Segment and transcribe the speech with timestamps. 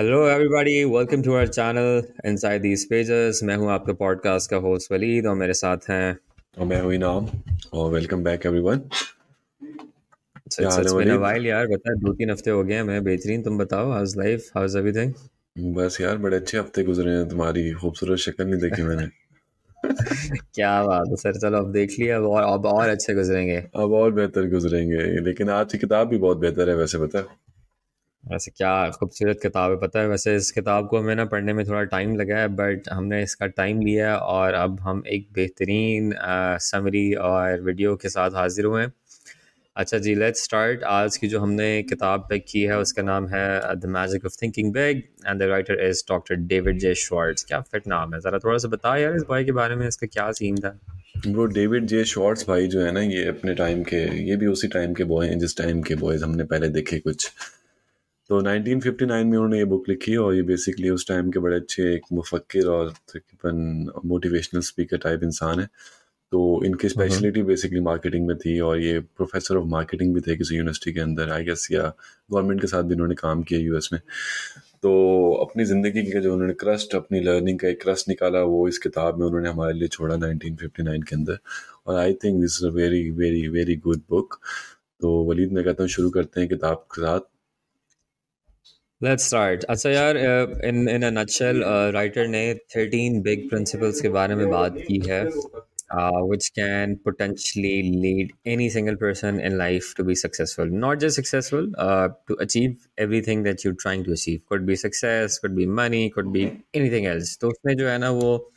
[0.00, 4.92] Hello everybody welcome to our channel inside these pages मैं हूँ आपका पॉडकास्ट का होस्ट
[4.92, 6.16] वलीद और मेरे साथ हैं।
[6.58, 7.26] और मैं हूँ इनाम।
[7.72, 8.80] और वेलकम बैक एवरीवन
[11.18, 14.48] वाइल यार बता दो तीन हफ़्ते हो गए हैं मैं बेहतरीन। तुम बताओ हाउस लाइफ
[14.56, 15.12] हाउस एवरीथिंग
[15.74, 19.06] बस यार बड़े अच्छे हफ़्ते गुजरे हैं तुम्हारी। खूबसूरत शक्ल नहीं देखी मैंने।
[20.54, 23.92] क्या बात है सर। चलो अब देख लिया अब और अब और अच्छे गुजरेंगे। अब
[23.92, 27.36] और बेहतर गुजरेंगे। लेकिन आज की किताब भी बहुत बेहतर है वैसे बता
[28.24, 31.64] वैसे क्या खूबसूरत किताब है। पता है, वैसे इस किताब को हमें ना पढ़ने में
[31.66, 36.12] थोड़ा टाइम लगा है बट हमने इसका टाइम लिया है और अब हम एक बेहतरीन
[36.62, 38.92] समरी और वीडियो के साथ हाजिर हुए हैं।
[39.76, 43.74] अच्छा जी लेट्स स्टार्ट आज की जो हमने किताब पिक की है, उसका नाम है
[43.76, 47.86] the magic of thinking big and the writer is doctor David J Schwartz क्या फिट
[47.88, 48.20] नाम है?
[48.20, 50.78] ज़रा थोड़ा सा बता यार इस भाई के बारे में, इसका क्या सीन था?
[51.28, 54.68] वो डेविड जे शॉर्ट्स भाई जो है ना, ये अपने टाइम के, ये भी उसी
[54.68, 57.30] टाइम के बॉय हैं, जिस टाइम के बॉयज़ हमने पहले देखे कुछ।
[58.30, 61.82] तो 1959 में उन्होंने ये बुक लिखी और ये बेसिकली उस टाइम के बड़े अच्छे
[61.94, 65.66] एक मुफक्र और तकरीबन मोटिवेशनल स्पीकर टाइप इंसान है।
[66.32, 70.56] तो इनकी स्पेशलिटी बेसिकली मार्केटिंग में थी और ये प्रोफेसर ऑफ़ मार्केटिंग भी थे किसी
[70.56, 71.82] यूनिवर्सिटी के अंदर आई गेस या
[72.32, 74.00] गवर्नमेंट के साथ भी उन्होंने काम किया यूएस में।
[74.82, 74.92] तो
[75.44, 79.18] अपनी ज़िंदगी का जो उन्होंने क्रस्ट अपनी लर्निंग का एक क्रस्ट निकाला वो इस किताब
[79.20, 81.38] में उन्होंने हमारे लिए छोड़ा 1959 के अंदर।
[81.86, 84.40] और I think this is a very very very good book
[85.00, 87.20] तो वलीद मैं कहता हूँ शुरू करते हैं किताब के साथ।
[89.02, 90.16] लेट्स स्टार्ट अच्छा यार
[90.64, 91.62] in in a nutshell
[91.94, 92.42] writer ने
[92.76, 95.22] थर्टीन बिग प्रिंसिपल्स के बारे में बात की है
[96.30, 101.72] which can potentially lead any single person in life to be successful not just successful
[102.28, 106.08] to achieve every thing that you trying to achieve could be success could be money
[106.08, 108.52] could be any thing else तो उसमें जो है ना, वो,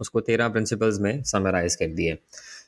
[0.00, 2.16] उसको तेरह principles में summarise कर दिए।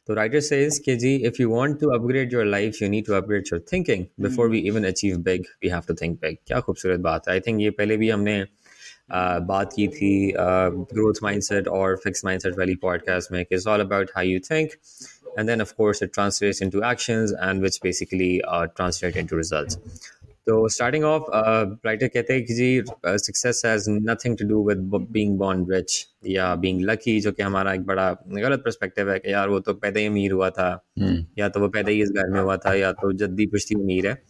[0.07, 3.13] तो राइटर सेज कि जी if you want to upgrade your life you need to
[3.13, 7.01] upgrade your thinking before we even achieve big we have to think big क्या खूबसूरत
[7.01, 10.33] बात है। आई थिंक ये पहले भी हमने uh, बात की थी
[10.95, 14.71] ग्रोथ माइंडसेट और फिक्स माइंडसेट वाली पॉडकास्ट में it's all about how you think
[15.39, 19.79] and then of course it translates into actions and which basically uh, translate into results.
[20.47, 21.23] तो स्टार्टिंग ऑफ़
[21.87, 24.79] राइटर कहते हैं कि जी success has nothing to do with
[25.11, 29.33] being born rich या being lucky जो कि हमारा एक बड़ा गलत पर्सपेक्टिव है कि
[29.33, 31.25] यार वो तो पैदा ही अमीर हुआ था hmm.
[31.39, 34.07] या तो वो पैदा ही इस घर में हुआ था या तो जद्दी पुश्ती अमीर
[34.07, 34.23] है।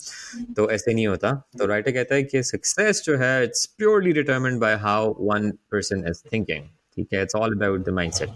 [0.56, 4.60] तो ऐसे नहीं होता। तो राइटर कहता है कि सक्सेस जो है it's purely determined
[4.60, 6.64] by how one person is thinking
[6.96, 7.22] ठीक है?
[7.22, 8.28] It's all about the mindset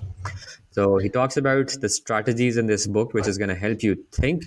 [0.78, 4.41] he talks about the strategies in this book which is going to help you think.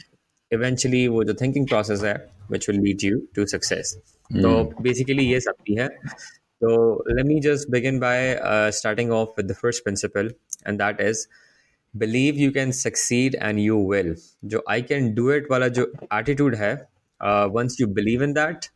[0.53, 3.97] Eventually वो जो thinking process है which will lead you to success.
[4.31, 4.43] Mm.
[4.43, 5.88] So basically ये सब भी है.
[6.62, 10.31] So let me just begin by uh, starting off with the first principle,
[10.65, 11.27] and that is
[11.94, 14.15] believe you can succeed and you will.
[14.44, 16.72] जो I can do it वाला जो attitude है,
[17.21, 18.71] uh, once you believe in that,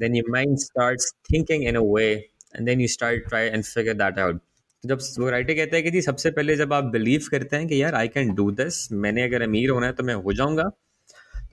[0.00, 2.10] then your mind starts thinking in a way,
[2.54, 4.40] and then you start try and figure that out.
[4.84, 7.66] तो जब वो writer कहते हैं कि जी सबसे पहले जब आप बिलीव करते हैं
[7.68, 10.70] कि यार आई कैन डू दिस मैंने अगर अमीर होना है तो मैं हो जाऊंगा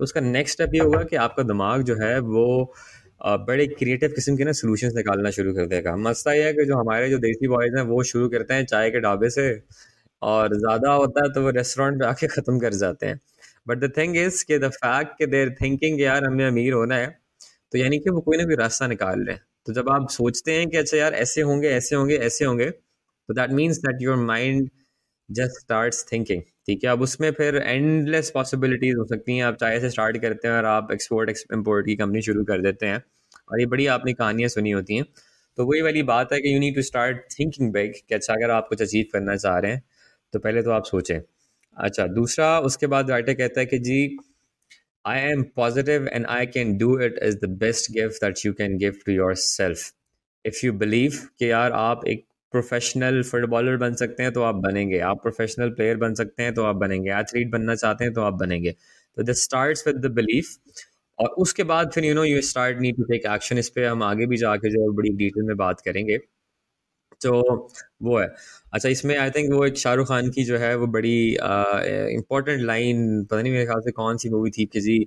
[0.00, 2.46] तो उसका नेक्स्ट स्टेप ये होगा कि आपका दिमाग जो है वो
[3.46, 6.76] बड़े क्रिएटिव किस्म के ना सोल्यूशन निकालना शुरू कर देगा। मसला यह है कि जो
[6.78, 9.48] हमारे जो देसी बॉयज़ हैं वो शुरू करते हैं चाय के ढाबे से
[10.22, 13.20] और ज़्यादा होता है तो वो रेस्टोरेंट पे आके ख़त्म कर जाते हैं।
[13.66, 17.06] बट द थिंग इज़ कि द फैक्ट कि देर थिंकिंग यार हमें अमीर होना है
[17.72, 20.68] तो यानी कि वो कोई ना कोई रास्ता निकाल हैं। तो जब आप सोचते हैं
[20.70, 24.68] कि अच्छा यार ऐसे होंगे ऐसे होंगे ऐसे होंगे तो that means that your mind
[25.28, 26.90] just start thinking ठीक है?
[26.90, 29.44] अब उसमें फिर एंडलेस पॉसिबिलिटीज हो सकती हैं?
[29.44, 32.86] आप चाय से स्टार्ट करते हैं और आप एक्सपोर्ट इम्पोर्ट की कंपनी शुरू कर देते
[32.86, 33.02] हैं।
[33.52, 35.04] और ये बड़ी आपने कहानियाँ सुनी होती हैं।
[35.58, 38.50] तो वही वाली बात है कि you need to start thinking big कि अच्छा अगर
[38.50, 39.82] आप कुछ अचीव करना चाह रहे हैं
[40.34, 41.20] तो पहले तो आप सोचें।
[41.76, 44.16] अच्छा दूसरा, उसके बाद राइटर कहता है कि जी
[45.04, 48.76] I am positive and I can do it is the best gift that you can
[48.78, 49.92] give to yourself
[50.44, 54.98] if you believe कि यार आप एक प्रोफेशनल फुटबॉलर बन सकते हैं तो आप बनेंगे।
[55.00, 58.34] आप प्रोफेशनल प्लेयर बन सकते हैं तो आप बनेंगे। एथलीट बनना चाहते हैं तो आप
[58.40, 58.72] बनेंगे।
[59.16, 60.56] तो this starts with the belief
[61.18, 64.02] और उसके बाद फिर you know you start need to take action इस पर हम
[64.04, 66.18] आगे भी जाके जो बड़ी डिटेल में बात करेंगे।
[67.20, 67.40] तो
[68.02, 68.26] वो है।
[68.74, 71.16] अच्छा इसमें आई थिंक वो एक शाहरुख खान की जो है वो बड़ी
[72.14, 74.98] इंपॉर्टेंट लाइन पता नहीं मेरे ख्याल से कौन सी मूवी थी कि जी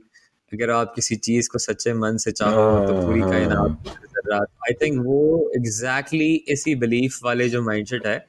[0.53, 3.87] अगर आप किसी चीज़ को सच्चे मन से चाहो तो पूरी हाँ, कायनात
[4.33, 8.25] हाँ। आई थिंक वो एग्जैक्टली exactly इसी बिलीफ वाले जो माइंडसेट है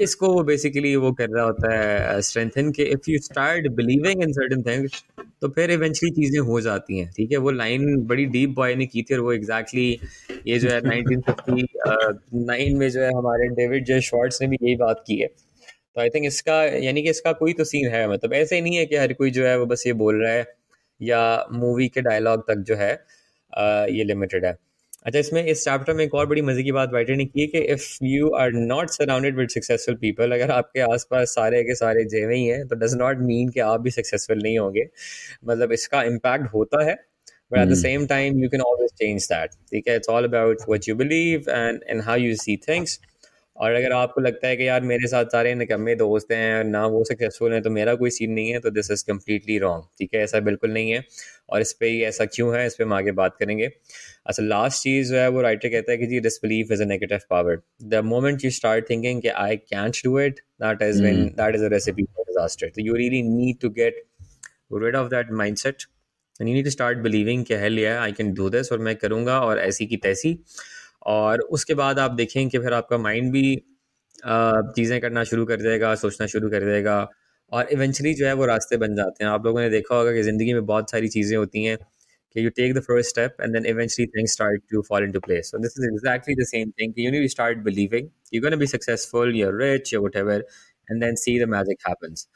[0.00, 4.32] इसको वो बेसिकली वो कर रहा होता है स्ट्रेंथन के if you start believing in
[4.32, 5.04] certain things
[5.42, 7.36] तो फिर इवेंचुअली चीज़ें हो जाती हैं ठीक है?
[7.36, 10.80] वो लाइन बड़ी डीप बॉय ने की थी और वो एग्जैक्टली exactly ये जो है
[10.80, 16.00] 1959 में जो है हमारे डेविड जे शॉर्ट्स ने भी यही बात की है। तो
[16.00, 18.96] आई थिंक इसका यानी कि इसका कोई तो सीन है मतलब ऐसे नहीं है कि
[18.96, 20.57] हर कोई जो है वो बस ये बोल रहा है।
[21.00, 22.92] या मूवी के डायलॉग तक जो है
[23.52, 24.56] आ, ये लिमिटेड है।
[25.06, 27.46] अच्छा इसमें इस चैप्टर में एक और बड़ी मज़े की बात राइटर ने की है
[27.46, 32.04] कि if you are not surrounded with successful people अगर आपके आसपास सारे के सारे
[32.14, 34.86] जेवे ही हैं तो डज नॉट मीन कि आप भी सक्सेसफुल नहीं होंगे।
[35.48, 36.96] मतलब इसका इम्पैक्ट होता है
[37.52, 40.64] but at the same time you can always change that ठीक है it's all about
[40.70, 42.96] what you believe and and how you see things
[43.58, 47.02] और अगर आपको लगता है कि यार मेरे साथ सारे निकम्मे दोस्त हैं ना वो
[47.04, 50.20] सक्सेसफुल हैं तो मेरा कोई सीन नहीं है तो दिस इज़ कम्प्लीटली रॉन्ग ठीक है?
[50.24, 51.02] ऐसा बिल्कुल नहीं है
[51.50, 52.66] और इस पर ही ऐसा क्यों है?
[52.66, 53.66] इस पर हम आगे बात करेंगे।
[54.26, 57.20] अच्छा लास्ट चीज़ जो है वो राइटर कहता है कि जी disbelief is a negative
[57.30, 61.54] power the moment you start thinking कि I can't do it that is when that
[61.54, 64.04] is a recipe for disaster तो you really need to get
[64.82, 65.84] rid of that mindset
[66.40, 68.94] and you need to start believing कि hell yeah I can do this और मैं
[68.96, 70.32] करूँगा और ऐसी की तैसी।
[71.06, 73.56] और उसके बाद आप देखें कि फिर आपका माइंड भी
[74.76, 76.98] चीज़ें करना शुरू कर देगा, सोचना शुरू कर देगा
[77.52, 80.22] और इवेंचुअली जो है वो रास्ते बन जाते हैं। आप लोगों ने देखा होगा कि
[80.22, 81.76] ज़िंदगी में बहुत सारी चीज़ें होती हैं
[82.36, 85.50] कि you take the first step and then eventually things start to fall into place
[85.50, 89.34] so this is exactly the same thing you need start believing you gonna be successful
[89.36, 90.44] you are rich you whatever
[90.88, 92.28] and then see the magic happens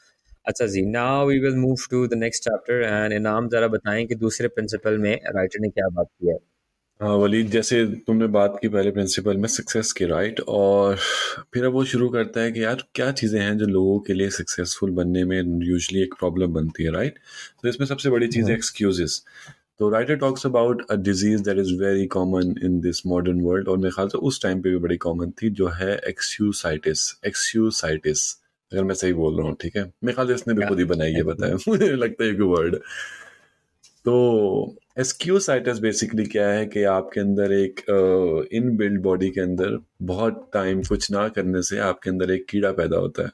[0.45, 4.15] अच्छा जी now we will move to the next chapter and इनाम जरा बताएँ कि
[4.25, 6.37] दूसरे principal में writer ने क्या बात की है।
[7.03, 10.95] हाँ वलीद जैसे तुमने बात की पहले प्रिंसिपल में सक्सेस की राइट और
[11.53, 14.29] फिर अब वो शुरू करता है कि यार क्या चीज़ें हैं जो लोगों के लिए
[14.29, 17.19] सक्सेसफुल बनने में यूजली एक प्रॉब्लम बनती है राइट
[17.63, 19.23] तो इसमें सबसे बड़ी चीज़ है। एक्सक्यूजेस
[19.79, 23.77] तो writer talks about a disease that is very common in this modern world और
[23.77, 28.37] मेरे ख्याल से उस टाइम पे भी बड़ी कॉमन थी जो है एक्सयूसाइटिस एक्सयूसाइटिस
[28.71, 29.83] अगर मैं सही बोल रहा हूँ ठीक है?
[30.03, 32.75] मेरे ख्याल से इसने भी खुद ही बनाई है बताया मुझे लगता है वर्ड
[34.05, 37.79] तो एस्क्यूसाइटस बेसिकली क्या है कि आपके अंदर एक
[38.53, 42.71] इन बिल्ड बॉडी के अंदर बहुत टाइम कुछ ना करने से आपके अंदर एक कीड़ा
[42.71, 43.29] पैदा होता है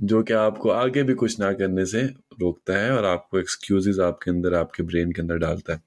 [0.00, 2.02] जो कि आपको आगे भी कुछ ना करने से
[2.40, 5.78] रोकता है और आपको एक्सक्यूजेज आपके अंदर आपके ब्रेन के अंदर डालता है।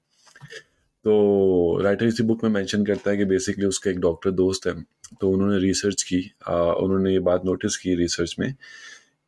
[1.04, 4.74] तो राइटर इसी बुक में मेंशन करता है कि बेसिकली उसका एक डॉक्टर दोस्त है
[5.20, 8.54] तो उन्होंने रिसर्च की आ, उन्होंने ये बात नोटिस की रिसर्च में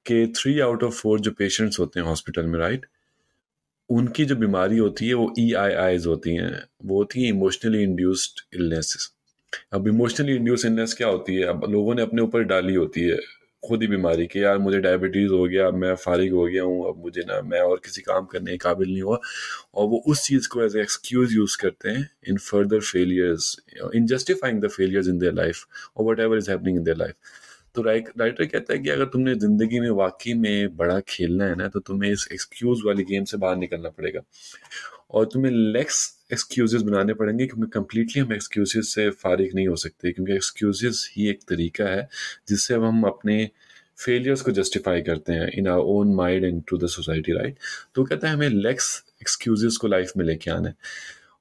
[0.06, 2.86] कि थ्री आउट ऑफ़ फोर जो पेशेंट्स होते हैं हॉस्पिटल में राइट
[3.90, 6.52] उनकी जो बीमारी होती है, वो ई आई आईज होती हैं।
[6.84, 9.10] वो होती हैं इमोशनली इंड्यूस्ड इलनेस
[9.72, 11.44] अब इमोशनली इंड्यूस इलनेस क्या होती है?
[11.44, 13.16] अब लोगों ने अपने ऊपर डाली होती है
[13.62, 17.02] खुद ही बीमारी कि, यार, मुझे डायबिटीज़ हो गया, मैं फारिग हो गया हूँ, अब
[17.04, 19.18] मुझे ना, मैं और किसी काम करने के काबिल नहीं हुआ।
[19.74, 23.56] और वो उस चीज़ को एज ए एक्सक्यूज़ यूज़ करते हैं in further failures
[23.94, 27.14] in justifying the failures in their life और whatever is happening in their life
[27.78, 31.68] तो राइटर कहता है कि अगर तुमने ज़िंदगी में वाकई में बड़ा खेलना है ना
[31.68, 34.20] तो तुम्हें इस एक्सक्यूज़ वाली गेम से बाहर निकलना पड़ेगा।
[35.10, 35.98] और तुम्हें लेक्स
[36.32, 41.28] एक्सक्यूजेस बनाने पड़ेंगे क्योंकि कम्प्लीटली हम एक्सक्यूजेस से फारिग नहीं हो सकते, क्योंकि एक्सक्यूजेस ही
[41.30, 42.08] एक तरीका है
[42.48, 43.48] जिससे अब हम अपने
[43.98, 47.58] फेलियर्स को जस्टिफाई करते हैं in our own mind and to the society right
[47.94, 48.90] तो कहता है हमें लेक्स
[49.22, 50.74] एक्सक्यूजेस को लाइफ में लेके आना है।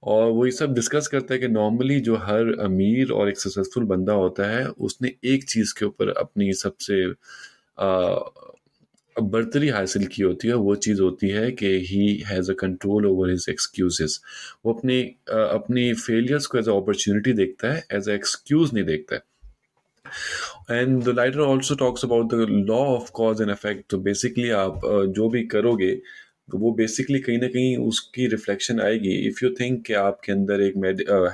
[0.04, 3.84] और वो ये सब डिस्कस करता है कि नॉर्मली जो हर अमीर और एक सक्सेसफुल
[3.86, 7.06] बंदा होता है, उसने एक चीज़ के ऊपर अपनी सबसे
[9.16, 13.30] बर्तरी हासिल की होती है वो चीज़ होती है कि he has a control over
[13.30, 14.20] his excuses
[14.66, 15.02] वो अपनी
[15.32, 19.22] अपनी फेलियर्स को एज अ अपॉर्चुनिटी देखता है एज अ एक्सक्यूज नहीं देखता है।
[20.72, 24.82] And the writer also talks about the law of cause and effect तो बेसिकली आप
[25.16, 25.92] जो भी करोगे
[26.50, 30.74] वो बेसिकली कहीं ना कहीं उसकी रिफ्लेक्शन आएगी। इफ़ यू थिंक कि आपके अंदर एक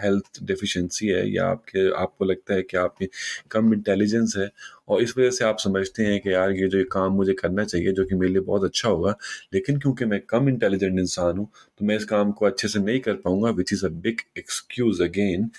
[0.04, 3.10] हेल्थ डिफिशिएंसी है या आपके, आपको लगता है कि आपके
[3.51, 4.50] कम इंटेलिजेंस है
[4.88, 7.91] और इस वजह से आप समझते हैं कि यार ये जो काम मुझे करना चाहिए
[7.93, 9.15] जो कि मेरे लिए बहुत अच्छा होगा,
[9.53, 11.48] लेकिन क्योंकि मैं कम इंटेलिजेंट इंसान हूँ
[11.79, 15.01] तो मैं इस काम को अच्छे से नहीं कर पाऊँगा which is a big excuse
[15.01, 15.50] again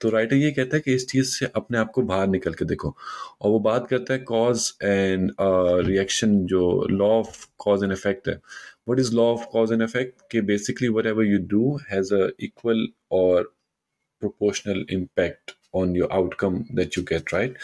[0.00, 2.64] तो राइटर ये कहता है कि इस चीज़ से अपने आप को बाहर निकल के
[2.64, 2.88] देखो।
[3.42, 5.30] और वो बात करता है कॉज एंड
[5.86, 8.38] रिएक्शन जो law of cause and effect है।
[8.86, 10.22] What is law of cause and effect?
[10.24, 13.48] Okay basically whatever you do has a equal or
[14.20, 17.56] proportional impact on your outcome that you get right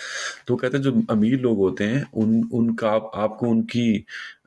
[0.47, 4.05] तो कहते हैं जो अमीर लोग होते हैं उन उनका आप, आपको उनकी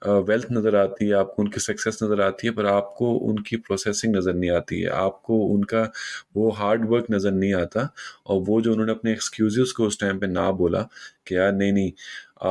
[0.07, 4.33] वेल्थ नज़र आती है आपको उनकी सक्सेस नज़र आती है पर आपको उनकी प्रोसेसिंग नज़र
[4.33, 5.81] नहीं आती है। आपको उनका
[6.37, 7.89] वो हार्ड वर्क नज़र नहीं आता।
[8.27, 10.81] और वो जो उन्होंने अपने एक्सक्यूज़ को उस टाइम पे ना बोला
[11.27, 11.91] कि यार नहीं नहीं
[12.41, 12.49] आ,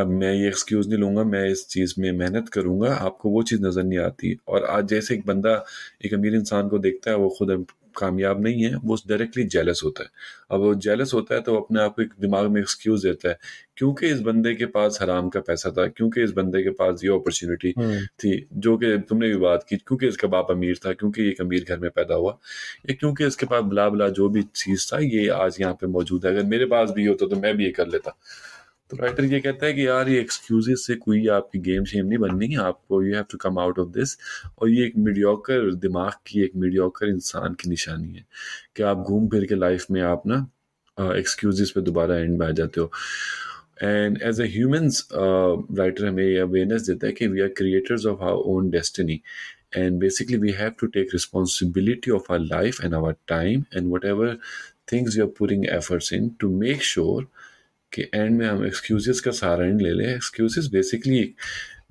[0.00, 3.62] आ, मैं ये एक्सक्यूज़ नहीं लूँगा मैं इस चीज़ में मेहनत करूँगा आपको वो चीज़
[3.62, 5.64] नज़र नहीं आती। और आज जैसे एक बंदा
[6.04, 7.50] एक अमीर इंसान को देखता है वो खुद
[7.98, 10.08] कामयाब नहीं है वो डायरेक्टली जेलस होता है।
[10.50, 13.38] अब वो जेलस होता है तो अपने आप को एक दिमाग में एक्सक्यूज देता है
[13.76, 17.10] क्योंकि इस बंदे के पास हराम का पैसा था क्योंकि इस बंदे के पास ये
[17.10, 21.28] अपॉर्चुनिटी हम्म। थी जो कि तुमने भी बात की क्योंकि इसका बाप अमीर था क्योंकि
[21.28, 22.38] एक अमीर घर में पैदा हुआ
[22.90, 26.26] या क्योंकि इसके पास बुला बुला जो भी चीज़ था ये आज यहाँ पे मौजूद
[26.26, 28.16] है। अगर मेरे पास भी होता तो मैं भी ये कर लेता।
[28.90, 32.18] तो राइटर ये कहता है कि यार, ये एक्सक्यूजेस से कोई आपकी गेम शेम नहीं
[32.18, 34.16] बननी। आपको you have to come out of this
[34.58, 38.24] और ये एक मीडियोकर दिमाग की एक मीडियोकर इंसान की निशानी है
[38.76, 40.38] कि आप घूम फिर के लाइफ में आप ना
[41.18, 42.90] एक्सक्यूजेस पे दोबारा एंड में आ जाते हो।
[43.82, 48.22] And as a humans writer हमें ये अवेयरनेस देता है कि we are creators of
[48.22, 49.20] our own destiny
[49.78, 54.38] and basically we have to take responsibility of our life and our time and
[54.92, 57.24] things we are putting efforts in to make sure
[57.92, 61.34] कि end में हम excuses का सहारा नहीं ले लें। Excuses basically एक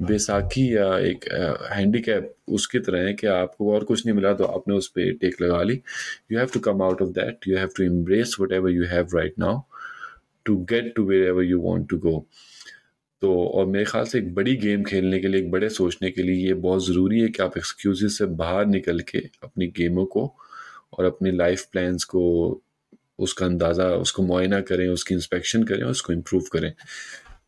[0.02, 1.26] बेसाखी या एक
[1.72, 5.12] हैंडी कैप उसकी तरह है कि आपको और कुछ नहीं मिला तो आपने उस पर
[5.22, 5.82] टेक लगा ली।
[6.32, 9.40] You have to come out of that you have to embrace whatever you have right
[9.40, 9.62] now
[10.46, 12.28] to get to wherever you want to go
[13.22, 16.24] तो और मेरे ख्याल से एक बड़ी गेम खेलने के लिए, एक बड़े सोचने के
[16.24, 20.26] लिए ये बहुत ज़रूरी है कि आप एक्सक्यूज से बाहर निकल के अपनी गेमों को
[20.94, 22.22] और अपनी लाइफ प्लान्स को
[23.20, 26.72] उसका अंदाज़ा, उसको मुआयना करें, उसकी इंस्पेक्शन करें उसको इम्प्रूव करें।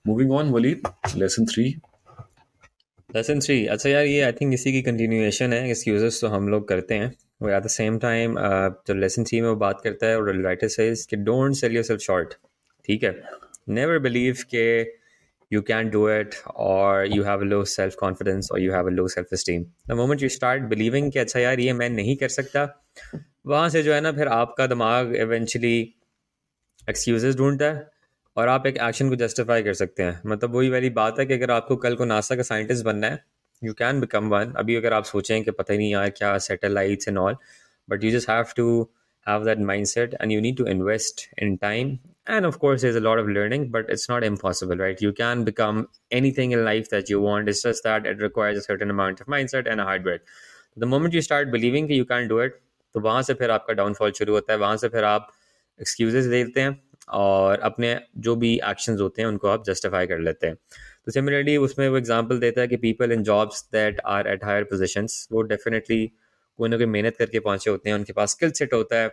[0.08, 1.64] मूविंग ऑन वलीद लेसन थ्री
[3.10, 6.68] लेसन थ्री अच्छा यार, ये आई थिंक इसी की कंटिन्यूएशन है एक्सक्यूजेस तो हम लोग
[6.68, 8.36] करते हैं। वो एट द सेम टाइम
[8.88, 11.84] जो लेसन थ्री में वो बात करता है, और राइटर सेज कि don't sell your
[11.84, 12.34] self short
[12.86, 13.22] ठीक है?
[13.70, 14.98] नेवर बिलीव के
[15.52, 18.92] you can't do it, or you have a low self confidence or you have a
[18.98, 22.30] low self esteem the moment you start believing कि अच्छा यार, ये मैं नहीं कर
[22.30, 22.66] सकता
[23.50, 25.78] वहाँ से जो है ना, फिर आपका दिमाग इवेंचुअली
[26.90, 27.88] एक्सक्यूज ढूंढता है
[28.38, 31.34] और आप एक एक्शन को जस्टिफाई कर सकते हैं। मतलब वही वाली बात है कि
[31.34, 33.24] अगर आपको कल को नासा का साइंटिस्ट बनना है
[33.64, 37.08] यू कैन बिकम वन अभी अगर आप सोचें कि पता ही नहीं यार क्या satellite
[37.08, 37.36] and all
[37.90, 38.68] but you just have to
[39.28, 41.98] have that mindset and you need to invest in time
[42.30, 45.44] and of course is a lot of learning but it's not impossible right you can
[45.44, 45.86] become
[46.32, 49.82] anything in life that you want it's that it requires a amount of mindset and
[49.82, 50.22] hard work
[50.80, 52.60] the moment you start believing you can do it
[52.96, 55.28] तो वहाँ से फिर आपका downfall शुरू होता है। वहाँ से फिर आप
[55.80, 56.80] एक्सक्यूजेस देते हैं
[57.16, 60.56] और अपने जो भी एक्शन होते हैं उनको आप जस्टिफाई कर लेते हैं।
[61.06, 64.64] तो सिमिलरली उसमें वो एग्ज़ाम्पल देता है कि people in jobs that are at higher
[64.66, 66.06] positions वो डेफिनेटली
[66.60, 69.10] कोई ना कोई मेहनत करके पहुँचे होते हैं। उनके पास स्किल सेट होता है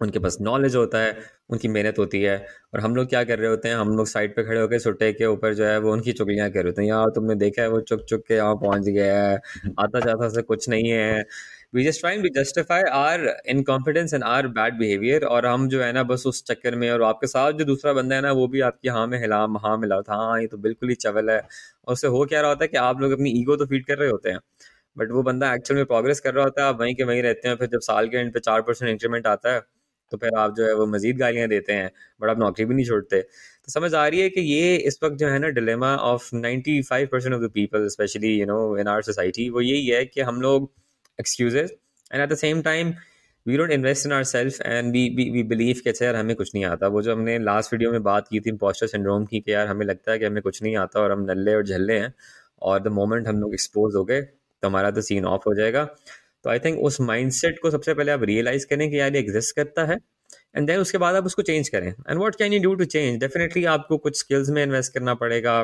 [0.00, 1.12] उनके पास नॉलेज होता है
[1.50, 2.36] उनकी मेहनत होती है
[2.74, 3.76] और हम लोग क्या कर रहे होते हैं?
[3.76, 6.58] हम लोग साइड पे खड़े होकर सुटे के ऊपर जो है वो उनकी चुगलियाँ कर
[6.58, 9.36] रहे होते हैं। यार तुमने देखा है वो चुक चुक के यहाँ पहुँच गया है
[9.80, 11.24] आता जाता से कुछ नहीं है
[11.72, 15.92] we just trying to justify our inconfidence and our bad behaviour और हम जो है
[15.92, 18.60] ना बस उस चक्कर में और आपके साथ जो दूसरा बंदा है ना वो भी
[18.68, 21.92] आपकी हाँ में हिला हाँ मिला, था हाँ ये तो बिल्कुल ही चवल है। और
[21.92, 24.08] उससे हो क्या रहा होता है कि आप लोग अपनी ईगो तो फ़ीड कर रहे
[24.10, 24.38] होते हैं,
[24.96, 27.48] बट वो बंदा एक्चुअल में प्रोग्रेस कर रहा होता है, आप वहीं के वहीं रहते
[27.48, 29.60] हैं, फिर जब साल के एंड पे चार परसेंट इंक्रीमेंट आता है
[30.12, 32.86] तो फिर आप जो है वो मजीद गालियाँ देते हैं, बट आप नौकरी भी नहीं
[32.86, 36.30] छोड़ते। तो समझ आ रही है कि ये इस वक्त जो है ना dilemma of
[36.36, 40.20] 95 percent of the people specially you know in our society वो यही है कि
[40.22, 40.70] हम लोग
[41.18, 41.72] excuses
[42.12, 42.92] and at the same time
[43.46, 46.64] we don't invest in ourself and we we believe कि अच्छा यार हमें कुछ नहीं
[46.64, 49.66] आता। वो जो हमने लास्ट वीडियो में बात की थी पोस्टर सिंड्रोम की कि यार
[49.66, 52.12] हमें लगता है कि हमें कुछ नहीं आता और हम नल्ले और झल्ले हैं
[52.62, 55.84] और द मोमेंट हम लोग एक्सपोज हो गए तो हमारा तो सीन ऑफ़ हो जाएगा।
[56.44, 59.54] तो आई थिंक उस माइंडसेट को सबसे पहले आप रियलाइज़ करें कि यार ये एग्जिस्ट
[59.56, 59.98] करता है
[60.56, 63.18] एंड देन उसके बाद आप उसको चेंज करें। And what can you do to change
[63.20, 65.62] definitely आपको कुछ स्किल्स में इन्वेस्ट करना पड़ेगा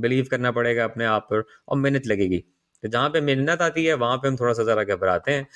[0.00, 2.44] बिलीव करना पड़ेगा अपने आप पर और मेहनत लगेगी।
[2.82, 5.46] तो जहाँ पे मेहनत आती है, वहाँ पे हम थोड़ा सा ज़रा घबराते हैं।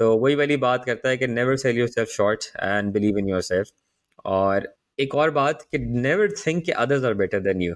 [0.00, 3.68] तो वही वाली बात करता है कि never sell yourself short and believe in yourself
[4.26, 7.74] और एक और बात कि नेवर थिंक कि others are better than you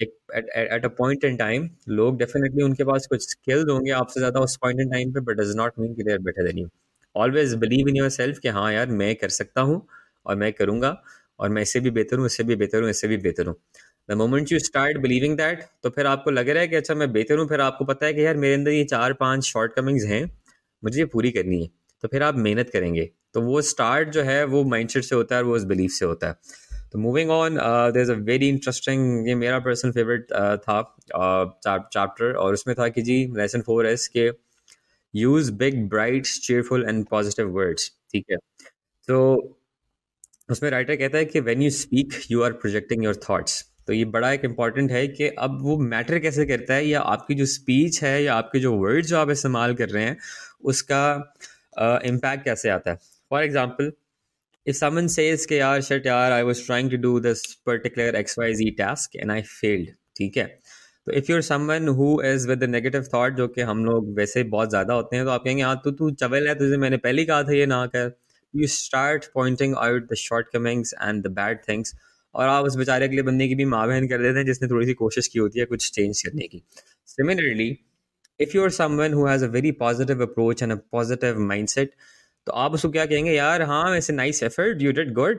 [0.00, 4.56] at a point in time लोग डेफिनेटली उनके पास कुछ स्किल्स होंगे आपसे ज़्यादा उस
[4.58, 6.68] पॉइंट इन टाइम पे बट डज नॉट मीन कि they are better than you
[7.14, 9.82] always believe in yourself कि हाँ यार, मैं कर सकता हूँ
[10.26, 10.96] और मैं करूँगा
[11.40, 13.54] और मैं इससे भी बेहतर हूँ, इससे भी बेहतर हूँ, इससे भी बेहतर हूँ।
[14.08, 17.12] The moment you start believing that तो फिर आपको लग रहा है कि अच्छा मैं
[17.12, 20.04] बेहतर हूँ। फिर आपको पता है कि यार मेरे अंदर ये चार पाँच शॉर्ट कमिंग्स
[20.04, 20.24] हैं
[20.82, 21.68] मुझे ये पूरी करनी है।
[22.02, 25.42] तो फिर आप मेहनत करेंगे। तो वो स्टार्ट जो है वो माइंडसेट से होता है
[25.42, 26.34] वो उस बिलीफ से होता है।
[26.92, 27.56] तो moving on
[27.92, 30.82] there is a very interesting ये मेरा पर्सनल फेवरेट uh, था
[31.66, 34.30] चैप्टर uh, और उसमें था कि जी लेसन फोर एस के
[35.14, 38.36] use big bright cheerful and positive words ठीक है?
[39.08, 39.58] तो
[40.50, 44.04] उसमें राइटर कहता है कि when you speak you are projecting your thoughts तो ये
[44.04, 48.02] बड़ा एक इंपॉर्टेंट है कि अब वो मैटर कैसे करता है या आपकी जो स्पीच
[48.02, 50.16] है या आपके जो वर्ड्स जो आप इस्तेमाल कर रहे हैं
[50.64, 51.02] उसका
[51.80, 52.98] इम्पैक्ट uh, कैसे आता है?
[53.30, 53.92] For example
[54.66, 58.68] if someone says कि यार shit यार I was trying to do this particular XYZ
[58.78, 60.46] task and I failed ठीक है?
[61.06, 64.70] तो if you're someone who is with negative thought जो कि हम लोग वैसे बहुत
[64.70, 67.42] ज़्यादा होते हैं तो आप कहेंगे हाँ तो तू चवल है तुझे मैंने पहले कहा
[67.42, 68.12] था ये ना कर।
[68.54, 70.14] You start pointing out the
[70.52, 71.94] shortcomings and the bad things
[72.34, 74.86] और आप उस बेचारे अगले बंदे की भी माँ बहन कर देते हैं, जिसने थोड़ी
[74.86, 76.62] सी कोशिश की होती है कुछ चेंज करने की।
[77.08, 77.68] Similarly
[78.40, 81.38] if you are someone who has a very positive approach and a positive
[81.68, 81.92] mindset
[82.46, 83.32] तो आप उसको क्या कहेंगे?
[83.32, 85.38] यार हाँ वैसे nice effort you did good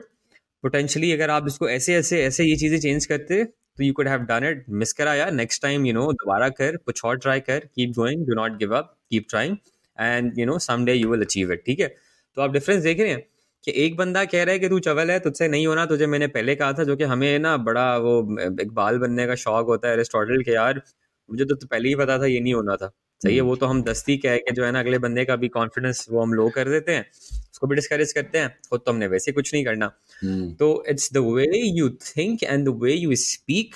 [0.64, 4.20] potentially अगर आप इसको ऐसे ऐसे ऐसे ये चीज़ें चेंज करते तो you could have
[4.22, 7.58] done it miss करा, यार नेक्स्ट टाइम यू नो दोबारा कर, कुछ और ट्राई कर
[7.74, 9.56] keep going do not give up keep trying
[9.98, 11.88] and you know someday you will achieve it ठीक है?
[12.36, 13.22] तो आप डिफरेंस देख रहे हैं?
[13.66, 16.26] कि एक बंदा कह रहा है कि तू चवल है तुझसे नहीं होना तुझे मैंने
[16.28, 18.12] पहले कहा था जो कि हमें ना बड़ा वो
[18.60, 20.82] इकबाल बनने का शौक होता है एरिस्टोटल के यार
[21.28, 23.56] मुझे तो, तो पहले ही पता था ये नहीं होना था सही है हम्म। वो
[23.56, 26.34] तो हम दस्ती कह के जो है ना अगले बंदे का भी कॉन्फिडेंस वो हम
[26.34, 27.04] लो कर देते हैं
[27.52, 29.90] उसको भी डिस्करेज करते हैं खुद तो हमने वैसे कुछ नहीं करना
[30.22, 33.74] हम्म। तो it's the way you think and the way you speak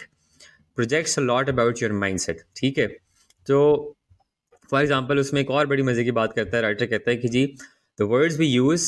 [0.79, 2.87] projects a lot about your mindset ठीक है
[3.47, 3.61] तो
[4.71, 7.29] फॉर एग्जांपल उसमें एक और बड़ी मज़े की बात करता है राइटर कहता है कि
[7.29, 7.47] जी
[7.99, 8.85] the words we use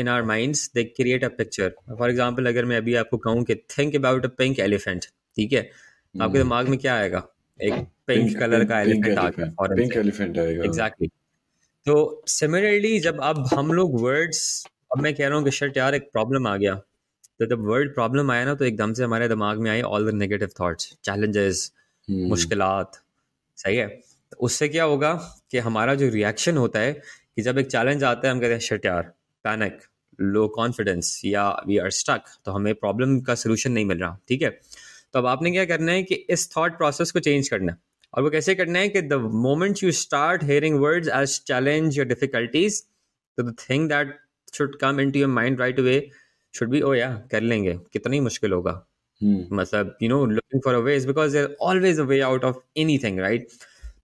[0.00, 3.54] in our minds they create a picture for example अगर मैं अभी आपको कहूँ कि
[3.78, 5.60] think about a pink elephant ठीक है?
[5.60, 7.22] आपके हम्म। दिमाग में क्या आएगा?
[7.60, 11.08] एक पिंक कलर का एलिफेंट आ गया पिंक एलिफेंट आएगा। एग्जैक्टली
[11.86, 14.40] तो सिमिलरली जब अब हम लोग वर्ड्स
[14.92, 16.74] अब मैं कह रहा हूँ कि शर्ट यार एक प्रॉब्लम आ गया।
[17.40, 20.14] तो जब वर्ड प्रॉब्लम आया ना तो एकदम से हमारे दिमाग में आए all the
[20.14, 21.70] negative thoughts challenges
[22.08, 23.00] मुश्किलात
[23.58, 23.86] सही है?
[23.86, 25.12] तो उससे क्या होगा
[25.50, 26.92] कि हमारा जो रिएक्शन होता है
[27.38, 29.02] कि जब एक चैलेंज आता है हम कहते हैं शर्ट यार
[29.44, 29.82] पैनिक
[30.20, 34.42] लो कॉन्फिडेंस या वी आर स्टक तो हमें प्रॉब्लम का सोल्यूशन नहीं मिल रहा ठीक
[34.42, 34.50] है?
[35.12, 37.78] तो अब आपने क्या करना है कि इस थॉट प्रोसेस को चेंज करना है।
[38.14, 39.12] और वो कैसे करना है कि the
[39.44, 42.80] moment you start hearing words as challenge या डिफिकल्टीज
[43.38, 44.14] तो the thing that
[44.54, 46.00] should come in to your mind right way
[46.54, 48.72] should be oh या कर लेंगे कितना ही मुश्किल होगा।
[49.20, 49.52] hmm.
[49.52, 52.56] मतलब you know looking for a way is because there always a way out of
[52.98, 53.48] anything right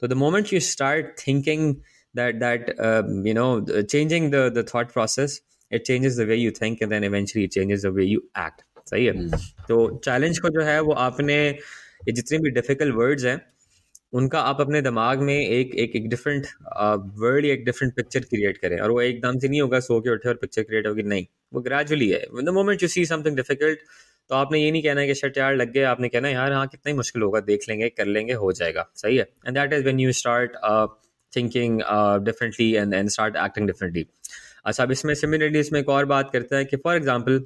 [0.01, 1.75] तो the moment you start thinking
[2.15, 3.49] that that uh, you know
[3.95, 5.41] changing the the thought process
[5.71, 8.65] it changes the way you think and then eventually it changes the way you act.
[8.91, 9.13] सही है?
[9.17, 9.43] Hmm.
[9.69, 13.41] तो challenge को जो है वो आपने ये जितने भी डिफ़िकल्ट वर्ड्स हैं
[14.21, 16.47] उनका आप अपने दिमाग में एक एक एक डिफरेंट
[17.21, 20.11] वर्ड या एक डिफरेंट पिक्चर क्रिएट करें और वो एकदम से नहीं होगा सो के
[20.11, 23.79] उठे और पिक्चर क्रिएट होगी नहीं। वो ग्रेजुअली है। The moment you see something difficult
[24.31, 26.53] तो आपने ये नहीं कहना है कि शर्ट यार लग गया। आपने कहना है यार
[26.53, 29.29] हाँ कितना ही मुश्किल होगा देख लेंगे कर लेंगे हो जाएगा। सही है?
[29.47, 30.57] And that is when you start
[31.37, 31.81] thinking
[32.25, 34.07] differently and and start acting differently
[34.65, 37.45] अच्छा अब इसमें सिमिलरली इसमें एक और बात करता है कि फॉर एग्ज़ाम्पल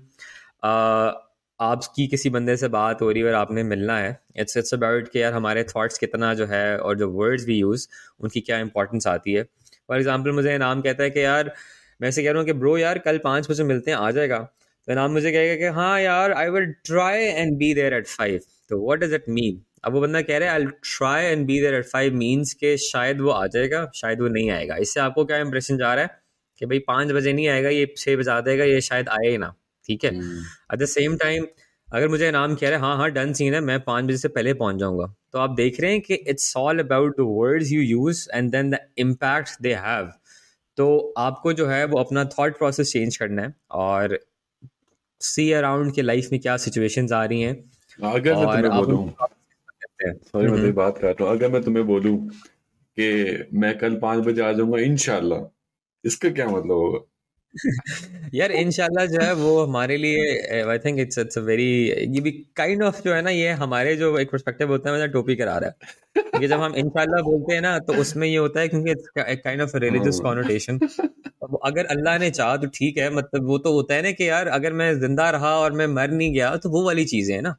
[1.60, 5.08] आपकी किसी बंदे से बात हो रही है और आपने मिलना है इट्स इट्स अबाउट
[5.08, 7.86] कि यार हमारे थॉट्स कितना जो है और जो वर्ड्स भी यूज़
[8.20, 11.52] उनकी क्या इंपॉर्टेंस आती है। फॉर एग्ज़ाम्पल मुझे नाम कहता है कि यार,
[12.00, 14.38] मैं ऐसे कह रहा हूँ कि ब्रो यार, कल पाँच बजे मिलते हैं, आ जाएगा।
[14.88, 18.40] तो नाम मुझे कहेगा कि हाँ यार I will try and be there at five
[18.70, 21.60] तो वट डज इट मीन अब वो बंदा कह रहा है I try and be
[21.60, 25.24] there at five means के शायद वो आ जाएगा शायद वो नहीं आएगा। इससे आपको
[25.24, 26.20] क्या इंप्रेशन जा रहा है
[26.60, 29.38] कि भाई पाँच बजे नहीं आएगा ये छः बजे आ जाएगा ये शायद आए ही
[29.38, 29.54] ना
[29.88, 30.10] ठीक है?
[30.10, 31.46] एट द सेम टाइम
[31.88, 34.28] अगर मुझे इनाम कह रहे हैं हाँ हाँ डन सीन है मैं पाँच बजे से
[34.28, 37.80] पहले पहुँच जाऊँगा। तो आप देख रहे हैं कि it's all about the words you
[37.82, 40.10] use and then the impact they have
[40.78, 44.18] तो आपको जो है वो अपना थॉट प्रोसेस चेंज करना है और
[45.20, 47.54] सी अराउंड के लाइफ में क्या सिचुएशंस आ रही हैं।
[47.98, 49.08] अगर मैं तुम्हें बोलूँ।
[50.00, 52.16] सॉरी मैं बात कर रहा हूँ। अगर मैं तुम्हें बोलूँ
[52.96, 55.40] कि मैं कल पाँच बजे आ जाऊँगा इनशाला
[56.04, 56.98] इसका क्या मतलब होगा?
[58.34, 61.66] यार इनशाला जो है वो हमारे लिए I think it's it's a very
[62.14, 65.12] ये भी काइंड ऑफ़ जो है ना ये हमारे जो एक पर्सपेक्टिव होता है मतलब
[65.12, 65.76] टोपी करा रहा है।
[66.16, 69.62] क्योंकि जब हम इनशाला बोलते हैं ना तो उसमें ये होता है क्योंकि it's kind
[69.62, 70.78] of religious connotation
[71.66, 74.48] अगर अल्लाह ने चाहा तो ठीक है मतलब वो तो होता है ना कि यार
[74.50, 77.54] अगर मैं ज़िंदा रहा और मैं मर नहीं गया तो वो वाली चीज़ें है ना।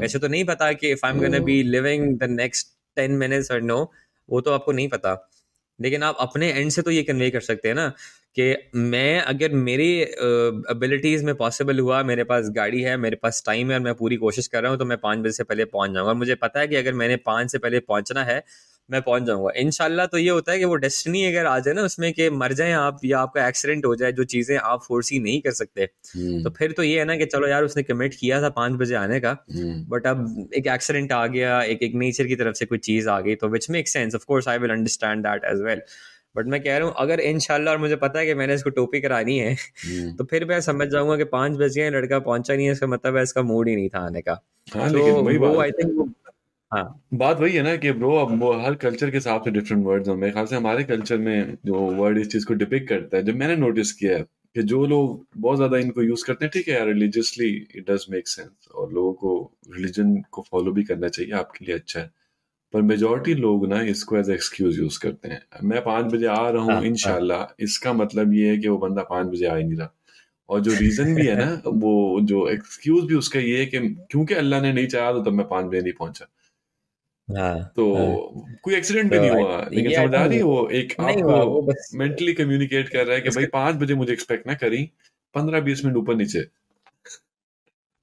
[0.00, 3.50] वैसे तो नहीं पता कि if I am gonna be living the next ten minutes
[3.50, 3.78] और नो
[4.28, 5.16] वो तो आपको नहीं पता।
[5.78, 7.92] लेकिन आप अपने एंड से तो ये कन्वे कर सकते हैं ना।
[8.36, 13.70] कि मैं अगर मेरी एबिलिटीज में पॉसिबल हुआ मेरे पास गाड़ी है मेरे पास टाइम
[13.70, 15.90] है और मैं पूरी कोशिश कर रहा हूँ तो मैं पाँच बजे से पहले पहुँच
[15.90, 18.42] जाऊँगा। और मुझे पता है कि अगर मैंने पाँच से पहले पहुँचना है
[18.88, 21.82] मैं पहुँच जाऊँगा। इनशाला तो ये होता है कि वो डेस्टिनी अगर आ जाए ना
[21.82, 25.18] उसमें कि मर जाए आप या आपका एक्सीडेंट हो जाए जो चीज़ें आप फोर्स ही
[25.20, 28.14] नहीं कर सकते। हम्म। तो फिर तो ये है ना कि चलो यार उसने कमिट
[28.14, 31.94] किया था पाँच बजे आने का बट हम्म। अब एक एक्सीडेंट आ गया एक एक
[31.94, 34.58] नेचर की तरफ़ से कोई चीज़ आ गई तो which make sense of course I
[34.58, 35.82] will understand that as well
[36.34, 39.00] but मैं कह रहा हूँ अगर इनशाला और मुझे पता है कि मैंने इसको टोपी
[39.00, 42.72] करानी है हम्म। तो फिर मैं समझ जाऊँगा कि पाँच बजे लड़का पहुँचा नहीं है
[42.72, 46.14] इसका मतलब है इसका मूड ही नहीं था आने का। हाँ, तो वो आई थिंक
[46.72, 50.08] हाँ। बात वही है ना कि ब्रो अब हर कल्चर के हिसाब से डिफरेंट वर्ड्स
[50.08, 53.22] हैं। मेरे ख्याल से हमारे कल्चर में जो वर्ड इस चीज़ को डिपिक करता है
[53.22, 54.22] जो मैंने नोटिस किया है
[54.56, 58.28] कि जो लोग बहुत ज़्यादा इनको यूज़ करते हैं ठीक है religiously it does make
[58.28, 59.36] sense और लोगों को
[59.70, 62.10] रिलीजन को फॉलो भी करना चाहिए आपके लिए अच्छा है।
[62.74, 66.62] पर मेजोरिटी लोग ना इसको एज एक्सक्यूज यूज़ करते हैं। मैं पाँच बजे आ रहा
[66.62, 67.54] हूँ हाँ, इनशाला हाँ.
[67.60, 69.90] इसका मतलब ये है कि वो बंदा पाँच बजे आ ही नहीं रहा।
[70.48, 73.78] और जो रीजन भी है ना वो जो एक्सक्यूज भी उसका ये है कि
[74.10, 76.26] क्योंकि अल्लाह ने नहीं चाहा तो तब मैं पाँच बजे नहीं पहुँचा।
[77.28, 78.18] हाँ, तो हाँ,
[78.62, 81.36] कोई एक्सीडेंट भी तो नहीं हुआ। लेकिन समझ आ रही वो एक आपको
[81.94, 84.82] मेंटली कम्युनिकेट कर रहा है कि भाई पाँच बजे मुझे एक्सपेक्ट ना करी
[85.34, 86.44] पंद्रह बीस मिनट ऊपर नीचे।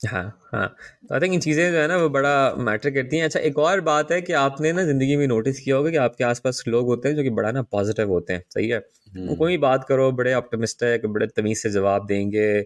[0.02, 0.68] हाँ हाँ।
[1.10, 3.58] तो आई थिंक इन चीज़ें जो है ना वो बड़ा मैटर करती हैं। अच्छा एक
[3.60, 6.86] और बात है कि आपने ना ज़िंदगी में नोटिस किया होगा कि आपके आसपास लोग
[6.86, 8.78] होते हैं जो कि बड़ा ना पॉजिटिव होते हैं सही है?
[8.78, 12.62] वो हम्म। कोई बात करो बड़े ऑप्टिमिस्टिक बड़े तमीज़ से जवाब देंगे।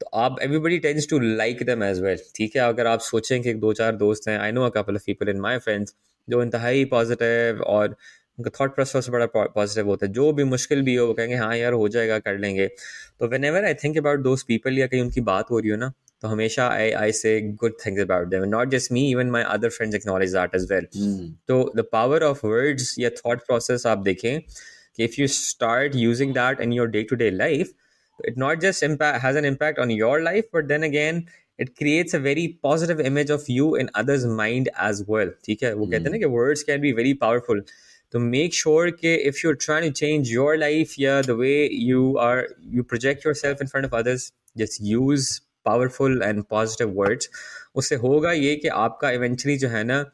[0.00, 2.62] तो आप everybody tends to like them as well ठीक है?
[2.62, 5.28] अगर आप सोचें कि एक दो चार दोस्त हैं I know a couple of people
[5.30, 5.94] in my friends
[6.28, 7.96] जो इंतहाई पॉजिटिव और
[8.38, 11.56] उनका थॉट प्रोसेस बड़ा पॉजिटिव होता है। जो भी मुश्किल भी हो वो कहेंगे हाँ
[11.56, 12.68] यार हो जाएगा कर लेंगे।
[13.20, 15.92] तो whenever I think about those people या कहीं उनकी बात हो रही हो ना
[16.21, 19.69] तो हमेशा I I say good things about them not just me even my other
[19.69, 23.97] friends acknowledge that as well hmm तो द पावर ऑफ वर्ड्स या थॉट प्रोसेस आप
[24.11, 27.73] देखें कि if you start using that in your day to day life
[28.19, 31.27] it not just impact has an impact on your life but then again
[31.59, 35.73] it creates a very positive image of you in others mind as well ठीक है
[35.73, 37.61] वो कहते हैं ना कि words can be very powerful
[38.11, 41.57] तो make sure कि if you're trying to change your life yeah the way
[41.87, 44.31] you are you project yourself in front of others
[44.63, 45.29] just use
[45.64, 47.30] powerful and positive words
[47.74, 50.04] उससे होगा ये कि आपका eventually जो है ना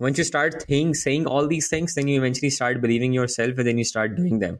[0.00, 3.78] once you start thing saying all these things then you eventually start believing yourself then
[3.78, 4.56] you start doing them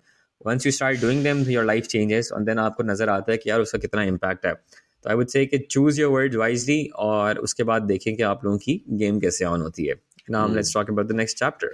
[0.47, 3.51] once you start doing them your life changes और then आपको नज़र आता है कि
[3.51, 7.39] यार उसका कितना इम्पैक्ट है। तो आई वुड से कि चूज़ योर वर्ड वाइजली और
[7.39, 9.95] उसके बाद देखें कि आप लोगों की गेम कैसे ऑन होती है।
[10.29, 10.55] Now, hmm.
[10.55, 11.69] let's talk about the next chapter.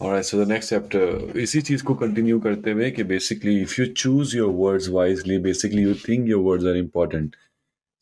[0.00, 1.00] All right, so the next chapter,
[1.36, 5.82] इसी चीज़ को कंटिन्यू करते हुए कि basically if you choose your words wisely basically
[5.82, 7.36] you think your words are important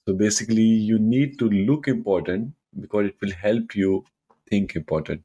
[0.09, 4.05] so basically you need to look important because it will help you
[4.51, 5.23] think important.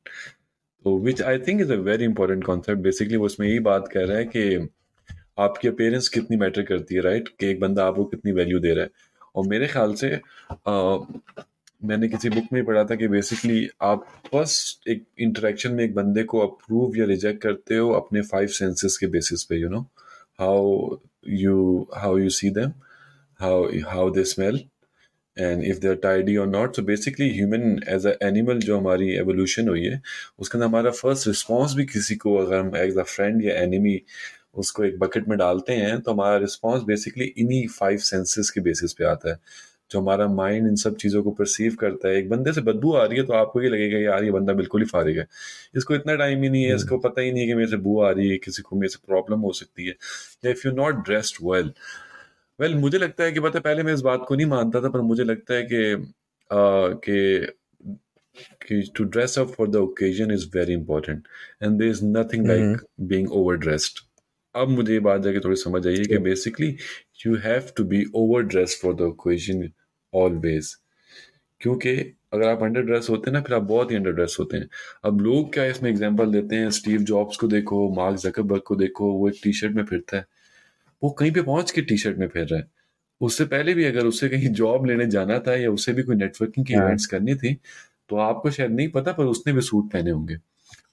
[0.86, 2.82] So which I think is a very important concept.
[2.82, 4.70] Basically वो उसमें यही बात कर रहा है कि
[5.40, 8.84] आपकी appearance कितनी मैटर करती है राइट कि एक बंदा आपको कितनी वैल्यू दे रहा
[8.84, 8.90] है।
[9.36, 10.16] और मेरे ख्याल से
[10.68, 10.98] आ,
[11.86, 16.24] मैंने किसी बुक में पढ़ा था कि बेसिकली आप फ़र्स्ट एक इंटरेक्शन में एक बंदे
[16.24, 19.80] को अप्रूव या रिजेक्ट करते हो अपने फाइव सेंसेस के बेसिस पे you know
[20.40, 22.72] how you how you see them
[23.40, 24.60] how how they smell
[25.38, 29.10] and if they are tidy और not so basically human as a animal जो हमारी
[29.18, 30.02] एवोल्यूशन हुई है
[30.40, 34.00] उसके अंदर हमारा फ़र्स्ट रिस्पॉन्स भी किसी को अगर हम एज अ फ्रेंड या एनिमी
[34.56, 38.94] उसको एक बकेट में डालते हैं तो हमारा रिस्पॉन्स बेसिकली इन्हीं फाइव सेंसेस के बेसिस
[38.94, 39.38] पे आता है
[39.92, 43.04] जो हमारा माइंड इन सब चीज़ों को परसीव करता है। एक बंदे से बदबू आ
[43.06, 45.26] रही है तो आपको ये लगेगा यार ये बंदा बिल्कुल ही फारिग है।
[45.78, 48.00] इसको इतना टाइम ही नहीं है इसको पता ही नहीं है कि मेरे से बू
[48.02, 51.38] आ रही है किसी को मेरे से प्रॉब्लम हो सकती है। If you not dressed
[51.44, 51.72] well
[52.60, 54.90] well well, मुझे लगता है कि पता पहले मैं इस बात को नहीं मानता था
[54.90, 56.12] पर मुझे लगता है कि
[57.06, 57.48] कि
[58.64, 61.28] कि to dress up for the occasion is very important
[61.64, 64.00] and there is nothing like being overdressed
[64.56, 66.76] अब मुझे ये बात जाके थोड़ी समझ आई है कि basically
[67.26, 68.04] you have to be
[68.44, 69.70] overdress for the occasion
[70.14, 70.76] always
[71.62, 71.96] क्योंकि
[72.34, 74.68] अगर आप अंडर ड्रेस होते हैं ना फिर आप बहुत ही अंडर ड्रेस होते हैं।
[75.06, 76.70] अब लोग क्या इसमें एग्ज़ाम्पल देते हैं?
[76.70, 80.26] स्टीव जॉब्स को देखो मार्क जकरबर्ग को देखो वो एक टी शर्ट में फिरता है।
[81.04, 82.68] वो कहीं पे पहुँच के टी शर्ट में फिर रहा है।
[83.22, 86.66] उससे पहले भी अगर उसे कहीं जॉब लेने जाना था या उसे भी कोई नेटवर्किंग
[86.66, 87.54] की इवेंट्स करनी थी
[88.10, 90.38] तो आपको शायद नहीं पता पर उसने भी सूट पहने होंगे।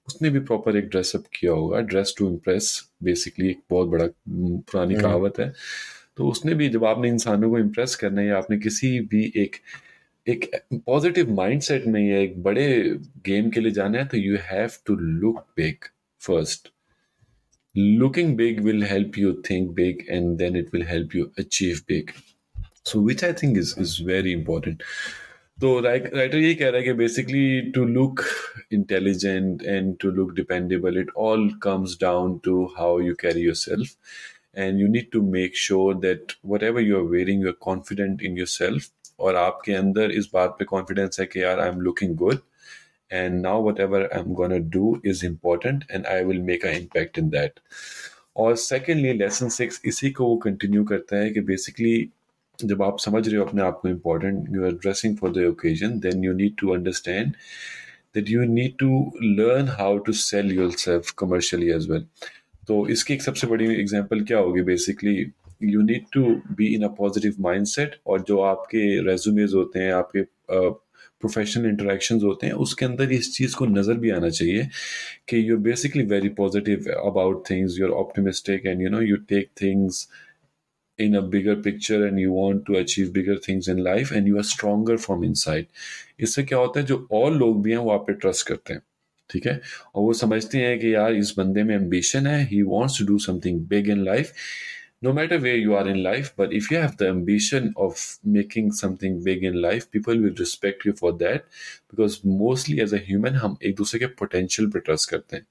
[0.09, 2.69] उसने भी प्रॉपर एक ड्रेसअप किया होगा ड्रेस टू इम्प्रेस
[3.03, 5.53] बेसिकली एक बहुत बड़ा पुरानी कहावत है।
[6.17, 9.57] तो उसने भी जब आपने इंसानों को इम्प्रेस करना है या आपने किसी भी एक
[10.27, 10.51] एक
[10.87, 12.67] पॉजिटिव माइंडसेट में या एक बड़े
[13.27, 15.85] गेम के लिए जाना है तो you have to look big
[16.21, 16.69] first
[17.77, 22.15] looking big will help you think big, and then it will help you achieve big.
[22.83, 24.83] So, which i think is is very important.
[25.61, 28.23] तो राइटर यही कह रहा है कि basically to look
[28.73, 33.95] intelligent and to look dependable it all comes down to how you carry yourself
[34.57, 38.37] and you need to make sure that whatever you are wearing you are confident in
[38.57, 42.39] yourself और आपके अंदर इस बात पे confidence है कि यार I am looking good
[43.11, 47.19] and now whatever i'm going to do is important, and i will make an impact
[47.23, 47.61] in that.
[48.37, 51.95] और सेकेंडली लेसन सिक्स इसी को वो कंटिन्यू करता है कि बेसिकली
[52.59, 55.99] जब आप समझ रहे हो अपने आप को important you are dressing for the occasion
[56.01, 57.33] then you need to understand
[58.15, 58.89] that you need to
[59.23, 60.53] learn how to sell
[60.85, 62.07] yourself commercially as well
[62.69, 64.63] तो इसकी एक सबसे बड़ी एग्ज़ाम्पल क्या होगी?
[64.63, 65.17] Basically
[65.63, 66.25] you need to
[66.57, 67.35] be in a positive
[67.67, 70.21] mindset और जो आपके रेज्यूमेज होते हैं, आपके
[71.21, 74.69] प्रोफेशनल इंटरेक्शंस होते हैं, उसके अंदर इस चीज़ को नज़र भी आना चाहिए
[75.29, 79.51] कि you basically very positive about things you are optimistic and you know you take
[79.63, 80.09] things
[80.99, 84.37] in a bigger picture and you want to achieve bigger things in life and you
[84.37, 85.65] are stronger from inside.
[86.21, 88.83] इससे क्या होता है, जो और लोग भी हैं, वो आप पे ट्रस्ट करते हैं,
[89.31, 89.61] ठीक है?
[89.95, 93.19] और वो समझते हैं कि यार, इस बंदे में एम्बिशन है ही wants to do
[93.19, 94.33] something big in life
[95.03, 98.05] no matter where you are in life but if you have the ambition of
[98.37, 101.45] making something big in life people will respect you for that
[101.91, 105.47] because mostly as a human हम एक दूसरे के potential पे trust करते हैं।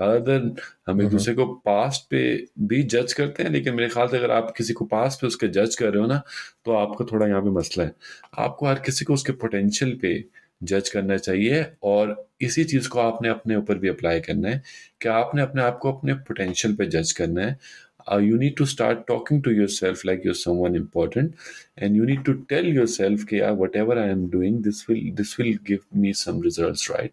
[0.00, 2.22] Other हम एक दूसरे को पास्ट पे
[2.68, 5.48] भी जज करते हैं लेकिन मेरे ख्याल से अगर आप किसी को पास्ट पे उसके
[5.48, 6.22] जज कर रहे हो ना
[6.64, 7.94] तो आपका थोड़ा यहाँ पे मसला है।
[8.38, 10.24] आपको हर किसी को उसके पोटेंशियल पे
[10.62, 14.62] जज करना चाहिए और इसी चीज़ को आपने अपने ऊपर भी अप्लाई करना है
[15.02, 17.58] कि आपने अपने आप को अपने पोटेंशियल पे जज करना है।
[18.06, 21.34] Uh, you need to start talking to yourself like you're someone important
[21.78, 25.36] and you need to tell yourself कि yeah, whatever I am doing this will this
[25.38, 27.12] will give me some results right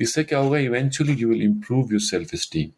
[0.00, 2.70] इससे क्या होगा eventually you will improve your self esteem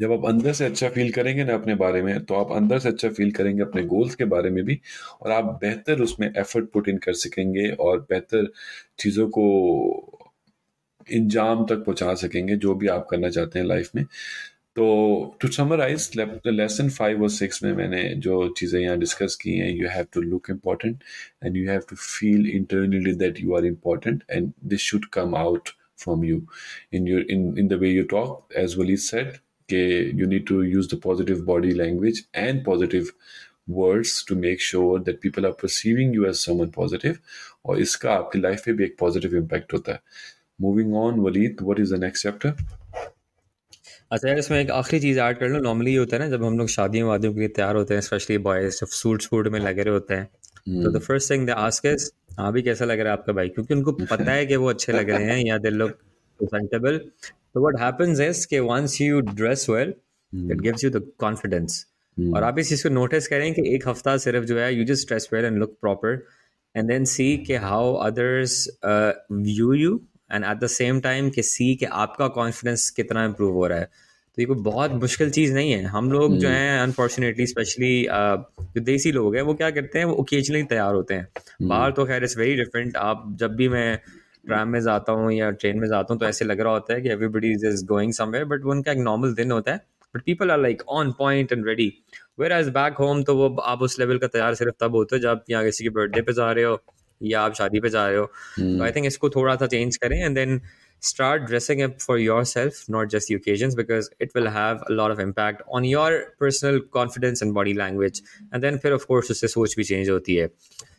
[0.00, 2.88] जब आप अंदर से अच्छा feel करेंगे ना अपने बारे में तो आप अंदर से
[2.88, 4.78] अच्छा फील करेंगे अपने गोल्स के बारे में भी
[5.22, 8.46] और आप बेहतर उसमें एफर्ट पुट इन कर सकेंगे और बेहतर
[8.98, 9.46] चीज़ों को
[11.12, 14.04] इंजाम तक पहुँचा सकेंगे जो भी आप करना चाहते हैं लाइफ में
[14.78, 16.10] तो टू समराइज
[16.46, 20.20] लेसन फाइव और सिक्स में मैंने जो चीज़ें यहाँ डिस्कस की हैं you have to
[20.22, 21.02] look important
[21.44, 25.68] and you have to feel internally that you are important and this should come out
[25.98, 26.40] from you
[26.92, 29.36] in your in in the way you talk as well is set
[29.68, 29.82] के
[30.20, 33.10] you need to use the positive body language and positive
[33.80, 37.18] words to make sure that people are perceiving you as someone positive
[37.64, 40.00] और इसका आपकी life पे भी एक positive impact होता है।
[40.60, 42.77] Moving on Waleed what is the next chapter
[44.10, 45.58] अच्छा यार इसमें एक आखिरी चीज़ ऐड कर लो?
[45.60, 48.00] नॉर्मली ये होता है ना जब हम लोग शादियों वादियों के लिए तैयार होते हैं
[48.00, 51.52] स्पेशली बॉयज़ जब सूट सूट में लगे रहे होते हैं तो the first thing they
[51.54, 53.48] ask is हाँ भी कैसा लग रहा है आपका भाई?
[53.48, 55.90] क्योंकि उनको पता है कि वो अच्छे लग रहे हैं या दे लुक
[56.40, 59.94] प्रेजेंटेबल तो व्हाट हैपेंस इज़ कि once you dress well
[60.32, 61.84] it gives you the confidence
[62.16, 65.08] और आप इस चीज़ को नोटिस करें कि एक हफ़्ता सिर्फ़ जो है you just
[65.08, 66.22] dress well and look proper
[66.74, 71.74] and then see के how others view you and at the same time कि सी
[71.76, 75.72] कि आपका कॉन्फिडेंस कितना इंप्रूव हो रहा है। तो ये कोई बहुत मुश्किल चीज़ नहीं
[75.72, 80.06] है। हम लोग जो हैं अनफॉर्चुनेटली स्पेशली जो देसी लोग हैं वो क्या करते हैं
[80.06, 81.28] वो ओकेजनली तैयार होते हैं।
[81.64, 83.98] बाहर तो खैर इट्स वेरी डिफरेंट आप जब भी मैं
[84.46, 87.00] ट्राम में जाता हूँ या ट्रेन में जाता हूँ तो ऐसे लग रहा होता है
[87.00, 89.80] कि everybody is is going somewhere but वो उनका एक नॉर्मल दिन होता है।
[90.14, 91.92] But people are like on point and ready
[92.52, 95.42] whereas back home तो वो आप उस लेवल का तैयार सिर्फ़ तब होते हो जब
[95.50, 96.80] यहाँ किसी के बर्थडे पे जा रहे हो।
[97.22, 98.26] या आप शादी पे जा रहे हो।
[98.58, 100.60] तो आई थिंक इसको थोड़ा सा चेंज करें and then
[101.02, 105.12] start dressing up for yourself not just the occasions because it will have a lot
[105.14, 106.08] of impact on your
[106.42, 108.18] personal confidence and body language.
[108.52, 110.48] And then फिर of course उससे सोच भी change होती है।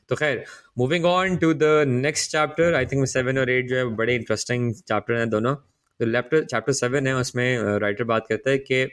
[0.10, 0.44] तो खैर
[0.78, 4.74] moving on to the next chapter I think seven और eight जो है बड़े इंटरेस्टिंग
[4.74, 8.88] चैप्टर हैं दोनों। तो लेफ़्ट चैप्टर सेवन है उसमें राइटर बात करता है कि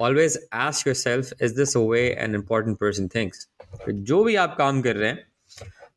[0.00, 3.48] always ask yourself is this way an important person things
[3.88, 5.31] जो भी आप काम कर रहे हैं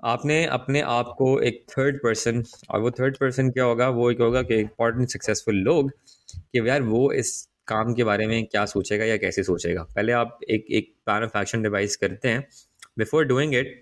[0.06, 3.88] आपने अपने आप को एक थर्ड पर्सन और वो थर्ड पर्सन क्या होगा?
[3.89, 5.91] वो क्या होगा कि इंपॉर्टेंट सक्सेसफुल लोग
[6.32, 7.32] कि यार वो इस
[7.68, 11.38] काम के बारे में क्या सोचेगा या कैसे सोचेगा। पहले आप एक एक प्लान ऑफ़
[11.38, 12.48] एक्शन डिवाइस करते हैं।
[12.98, 13.82] Before doing it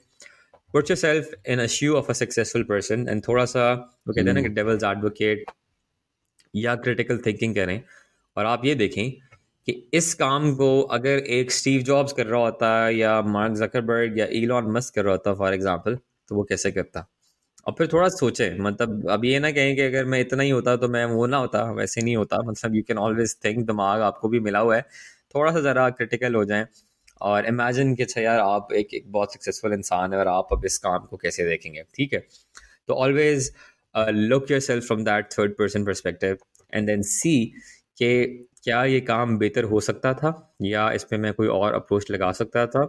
[0.74, 3.72] put yourself in a shoe of a successful person and थोड़ा सा
[4.08, 5.46] वो कहते हैं ना कि डेवल्स एडवोकेट
[6.54, 7.82] या क्रिटिकल थिंकिंग करें।
[8.38, 9.12] और आप ये देखें
[9.68, 14.26] कि इस काम को अगर एक स्टीव जॉब्स कर रहा होता या मार्क जकरबर्ग या
[14.34, 15.98] इलॉन मस्क कर रहा होता फॉर एग्जांपल
[16.30, 17.06] तो वो कैसे करता?
[17.68, 20.76] और फिर थोड़ा सोचे मतलब अब ये ना कहें कि अगर मैं इतना ही होता
[20.78, 24.30] तो मैं वो ना होता वैसे नहीं होता। मतलब यू कैन ऑलवेज थिंक दिमाग आपको
[24.30, 24.82] भी मिला हुआ है।
[25.36, 26.68] थोड़ा सा ज़रा क्रिटिकल हो जाए
[27.22, 30.66] और इमेजिन कि अच्छा यार आप एक, एक बहुत सक्सेसफुल इंसान है और आप अब
[30.66, 32.20] इस काम को कैसे देखेंगे ठीक है?
[32.88, 33.52] तो always
[33.96, 36.38] look yourself from that third person perspective
[36.74, 37.36] and then see
[37.98, 40.32] कि क्या ये काम बेहतर हो सकता था
[40.64, 42.84] या इस पर मैं कोई और अप्रोच लगा सकता था।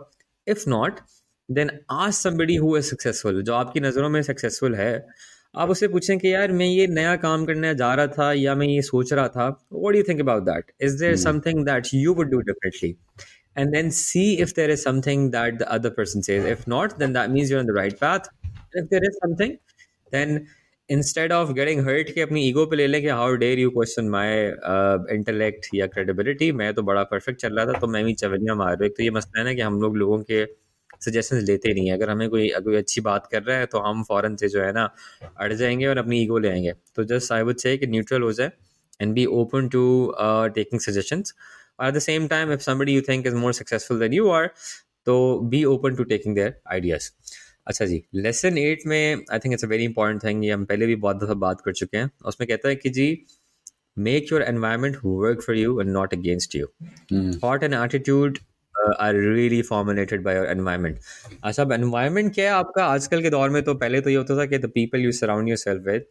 [0.46, 1.00] इफ़ नॉट
[1.48, 5.06] देन आज समबडी हु इज़ सक्सेसफुल जो आपकी नज़रों में सक्सेसफुल है
[5.54, 8.66] आप उससे पूछें कि यार मैं ये नया काम करने जा रहा था या मैं
[8.66, 12.14] ये सोच रहा था what do you think about that is there something that you
[12.14, 12.96] would do differently
[13.56, 16.46] and then see if there is something that the other person says.
[16.46, 18.24] If not then that means you're on the right path.
[18.72, 19.52] If there is something
[20.12, 20.48] then
[20.88, 24.08] instead of getting hurt कि अपनी ego पे ले लें कि how dare you question
[24.10, 24.34] my
[25.12, 28.76] intellect या credibility मैं तो बड़ा परफेक्ट चल रहा था तो मैं भी चवनियाँ मार
[28.78, 30.44] रहा तो ये मसला है ना कि हम लोग लोगों के
[31.04, 34.02] सजेशन लेते नहीं है। अगर हमें कोई कोई अच्छी बात कर रहा है तो हम
[34.04, 34.88] फ़ौरन से जो है ना
[35.38, 38.32] अड़ जाएँगे और अपनी ईगो ले आएँगे। तो जस्ट आई वुड से कि न्यूट्रल हो
[38.32, 38.50] जाए
[39.00, 39.84] and be open to
[40.54, 41.34] taking suggestions
[41.82, 44.50] at the same time if somebody you think is more successful then you are
[45.06, 45.16] तो
[45.50, 47.10] be open to taking their ideas
[47.66, 50.86] अच्छा जी लेसन एट में I think it's a very important thing ये हम पहले
[50.86, 53.06] भी बहुत दफ़ा बात कर चुके हैं। उसमें कहता है कि जी
[53.98, 56.66] make your environment work for you and not against you
[57.42, 58.38] thought and attitude
[58.92, 60.98] are really formulated by your environment
[61.44, 62.84] अच्छा अब एनवायरनमेंट क्या है आपका?
[62.84, 65.48] आजकल के दौर में तो पहले तो ये होता था कि the people you surround
[65.56, 66.04] yourself with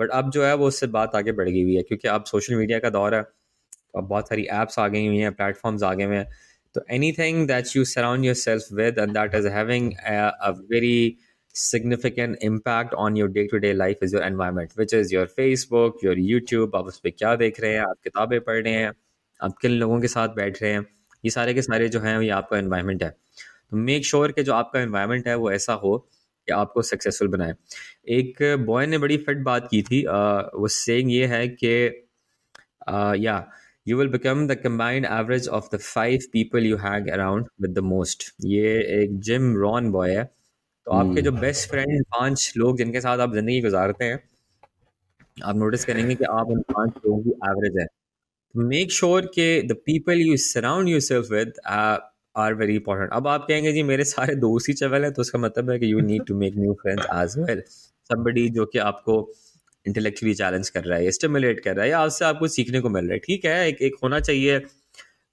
[0.00, 2.54] but अब जो है वो उससे बात आगे बढ़ गई हुई है क्योंकि अब सोशल
[2.54, 3.22] मीडिया का दौर है
[3.96, 6.28] अब बहुत सारी एप्स आ गई हुई हैं प्लेटफॉर्म्स आ गए हुए हैं।
[6.74, 11.18] तो anything that you surround yourself with and that is having a, a very
[11.54, 16.74] significant impact on your day-to-day life is your environment which is your Facebook your YouTube
[16.74, 18.92] आप उस पर क्या देख रहे हैं आप किताबें पढ़ रहे हैं
[19.42, 20.86] आप किन लोगों के साथ बैठ रहे हैं
[21.24, 24.42] ये सारे के सारे जो हैं ये आपका एनवायरनमेंट है। तो मेक श्योर sure कि
[24.42, 25.96] जो आपका एनवायरनमेंट है वो ऐसा हो
[26.48, 27.54] कि आपको सक्सेसफुल बनाए।
[28.10, 31.74] एक बॉय ने बड़ी फिट बात की थी वो सेइंग ये है कि
[33.18, 33.44] या
[33.86, 37.82] you will become the combined average of the five people you hang around with the
[37.84, 38.22] most.
[38.42, 43.18] ये एक जिम रॉन बॉय है। तो आपके जो बेस्ट फ्रेंड पाँच लोग जिनके साथ
[43.18, 44.22] आप ज़िंदगी गुजारते हैं
[45.44, 47.86] आप नोटिस करेंगे कि आप उन पाँच लोगों की एवरेज है।
[48.54, 53.72] मेक श्योर के the people you surround yourself with are very important अब आप कहेंगे,
[53.72, 56.34] जी, मेरे सारे दोस्त ही चवल है तो उसका मतलब है कि you need to
[56.38, 57.62] make new friends as well
[58.10, 59.16] somebody जो कि आपको
[59.86, 63.04] इंटेलेक्चुअली चैलेंज कर रहा है स्टिमुलेट कर रहा है, या आपसे आपको सीखने को मिल
[63.04, 64.58] रहा है। ठीक है, एक एक होना चाहिए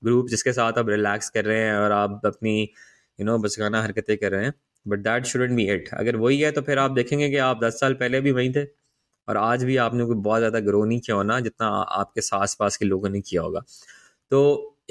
[0.03, 4.17] ग्रुप जिसके साथ आप रिलैक्स कर रहे हैं और आप अपनी यू नो बचकाना हरकतें
[4.17, 4.53] कर रहे हैं
[4.85, 7.79] but that shouldn't be it अगर वही है तो फिर आप देखेंगे कि आप दस
[7.79, 8.63] साल पहले भी वहीं थे।
[9.29, 12.77] और आज भी आपने कोई बहुत ज़्यादा ग्रो नहीं किया होना जितना आपके आस पास
[12.77, 13.61] के लोगों ने किया होगा।
[14.31, 14.41] तो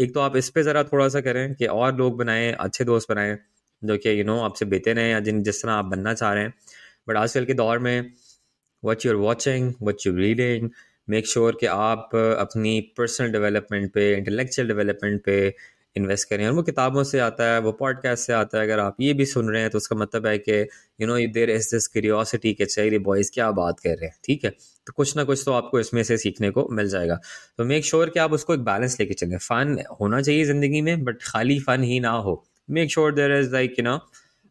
[0.00, 3.10] एक तो आप इस पर ज़रा थोड़ा सा करें कि और लोग बनाएँ, अच्छे दोस्त
[3.10, 3.36] बनाएँ,
[3.82, 6.44] जो कि यू नो आपसे बेहतर हैं या जिन, जिस तरह आप बनना चाह रहे
[6.44, 6.54] हैं।
[7.08, 8.10] बट आजकल के दौर में
[8.82, 10.70] what you're watching what you reading
[11.10, 15.38] make sure कि आप अपनी पर्सनल डेवलपमेंट पे इंटेलेक्चुअल डेवलपमेंट पे
[15.96, 18.96] इन्वेस्ट करें। और वो किताबों से आता है वो पॉडकास्ट से आता है अगर आप
[19.00, 20.60] ये भी सुन रहे हैं तो उसका मतलब है कि
[21.00, 24.44] you know there is this curiosity के चाहिए बॉयज़ क्या बात कर रहे हैं ठीक
[24.44, 24.50] है?
[24.86, 27.18] तो कुछ ना कुछ तो आपको इसमें से सीखने को मिल जाएगा।
[27.58, 30.80] तो मेक श्योर sure कि आप उसको एक बैलेंस लेके चलें। फ़न होना चाहिए ज़िंदगी
[30.82, 33.96] में बट खाली फ़न ही ना हो। Make sure there is like you know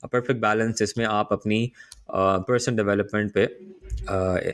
[0.04, 1.72] perfect balance जिसमें आप अपनी
[2.12, 3.44] पर्सन uh, डेवलपमेंट पे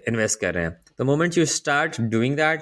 [0.07, 2.61] इन्वेस्ट कर रहे हैं। The moment you start doing that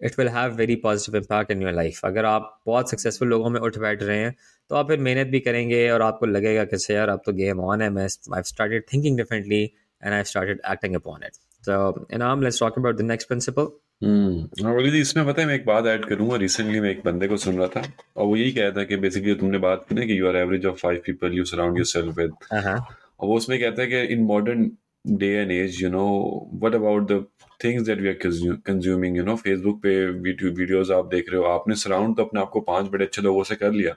[0.00, 3.60] it will have very positive impact in your life अगर आप बहुत सक्सेसफुल लोगों में
[3.60, 4.34] उठ बैठ रहे हैं
[4.70, 7.60] तो आप फिर मेहनत भी करेंगे और आपको लगेगा कि अच्छा यार अब तो गेम
[7.64, 9.62] ऑन है मैं I started thinking differently
[10.02, 11.34] and I started acting upon it
[11.64, 13.68] so इनाम let's talk about the next principle
[14.04, 16.36] hmm और इसमें पता है मैं एक बात ऐड करूँगा.
[16.36, 17.82] रिसेंटली मैं एक बंदे को सुन रहा था
[18.16, 20.66] और वो यही कहता है कि बेसिकली तुमने बात की ना कि you are average
[20.66, 24.70] of five people you surround yourself with और वो उसमें कहता है कि in modern
[25.18, 26.06] day and age you know
[26.54, 27.24] what about the
[27.60, 31.46] things that we are consuming you know Facebook पे वीडियो वीडियोस आप देख रहे हो
[31.48, 33.94] आपने सराउंड तो अपने आपको पाँच बड़े अच्छे लोगों से कर लिया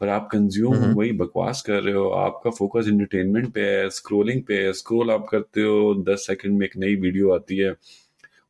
[0.00, 4.58] पर आप कंज्यूम। वही बकवास कर रहे हो आपका फोकस एंटरटेनमेंट पे है स्क्रोलिंग पे
[4.64, 7.74] है स्क्रोल आप करते हो दस सेकंड में एक नई वीडियो आती है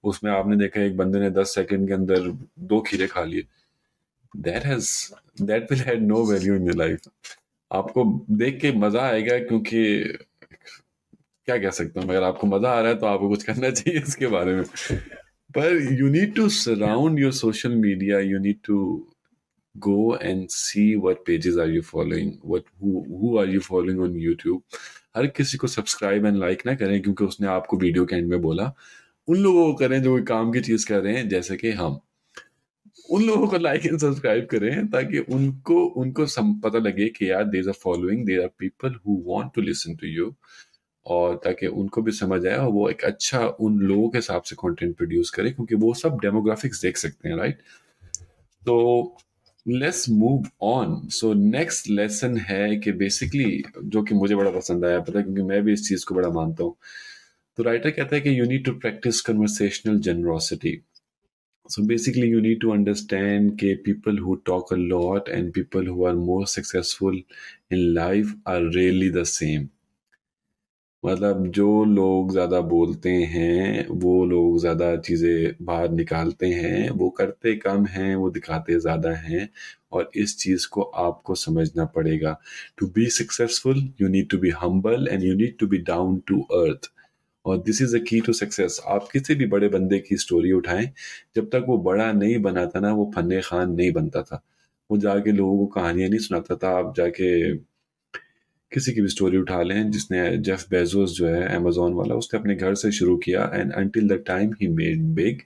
[0.04, 2.30] उसमें आपने देखा एक बंदे ने दस सेकंड के अंदर
[2.72, 3.44] दो खीरे खा लिए
[4.34, 4.90] that has
[5.42, 7.08] that will had no value in your life
[7.70, 9.84] आपको देख के मज़ा आएगा क्योंकि
[11.46, 12.08] क्या कह सकता हूँ?
[12.10, 14.64] अगर आपको मज़ा आ रहा है तो आपको कुछ करना चाहिए इसके बारे में।
[15.56, 19.08] पर you need to surround your social media you need to
[19.74, 24.60] go and see what pages you following, what, who who are you following on youtube?
[25.16, 28.40] हर किसी को सब्सक्राइब एंड लाइक ना करें, क्योंकि उसने आपको वीडियो के एंड में
[28.42, 28.70] बोला।
[29.28, 31.98] उन लोगों को करें जो काम की चीज़ कर रहे हैं, जैसे कि हम।
[33.10, 36.26] उन लोगों को लाइक एंड सब्सक्राइब करें, ताकि उनको उनको
[36.62, 40.06] पता लगे कि यार there are following there are people who want to listen to
[40.08, 40.34] you
[41.06, 44.56] और ताकि उनको भी समझ आए और वो एक अच्छा उन लोगों के हिसाब से
[44.60, 47.58] कंटेंट प्रोड्यूस करे, क्योंकि वो सब डेमोग्राफिक्स देख सकते हैं राइट
[48.62, 49.16] तो
[49.66, 55.00] let's move on so next lesson है कि बेसिकली जो कि मुझे बड़ा पसंद आया,
[55.00, 56.76] पता है, क्योंकि मैं भी इस चीज़ को बड़ा मानता हूँ।
[57.58, 60.80] तो राइटर कहता है कि you need to practice conversational generosity
[61.66, 66.02] so basically you need to understand कि people who talk a lot and people who
[66.08, 67.14] are more successful
[67.70, 69.70] in life are really the same.
[71.04, 77.54] मतलब जो लोग ज़्यादा बोलते हैं, वो लोग ज़्यादा चीज़ें बाहर निकालते हैं, वो करते
[77.56, 79.48] कम हैं, वो दिखाते ज़्यादा हैं
[79.92, 82.36] और इस चीज़ को आपको समझना पड़ेगा।
[82.78, 86.40] To be successful you need to be humble and you need to be down to
[86.54, 86.90] earth
[87.44, 90.90] और दिस इज़ अ की टू सक्सेस आप किसी भी बड़े बंदे की स्टोरी उठाएँ,
[91.36, 94.42] जब तक वो बड़ा नहीं बना था ना, वो फन्ने खान नहीं बनता था।
[94.90, 97.30] वो जाके लोगों को कहानियाँ नहीं सुनाता था, आप जाके
[98.74, 102.54] किसी की भी स्टोरी उठा लें, जिसने जेफ बेजोस जो है अमेजोन वाला, उसने अपने
[102.56, 105.40] घर से शुरू किया and until the time he made big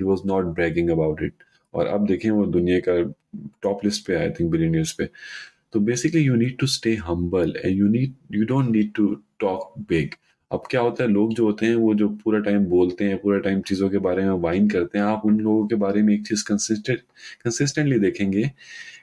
[0.00, 3.02] he was not bragging about it और अब देखें, वो दुनिया का
[3.62, 5.08] टॉप लिस्ट पे आई थिंक बिलियनियर्स पे।
[5.72, 9.74] तो basically you need to stay humble and you need you don't need to talk
[9.88, 10.14] big
[10.50, 13.38] अब क्या होता है, लोग जो होते हैं, वो जो पूरा टाइम बोलते हैं, पूरा
[13.38, 16.26] टाइम चीज़ों के बारे में वाइन करते हैं, आप उन लोगों के बारे में एक
[16.26, 17.00] चीज़ कंसिस्टेंट
[17.44, 18.50] कंसिस्टेंटली देखेंगे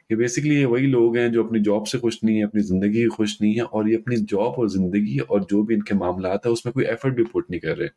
[0.10, 3.06] कि बेसिकली ये वही लोग हैं जो अपनी जॉब से खुश नहीं है, अपनी ज़िंदगी
[3.08, 6.51] खुश नहीं है और ये अपनी जॉब और ज़िंदगी और जो भी इनके मामला है,
[6.51, 7.88] उसमें कोई एफर्ट भी पुट नहीं कर रहे।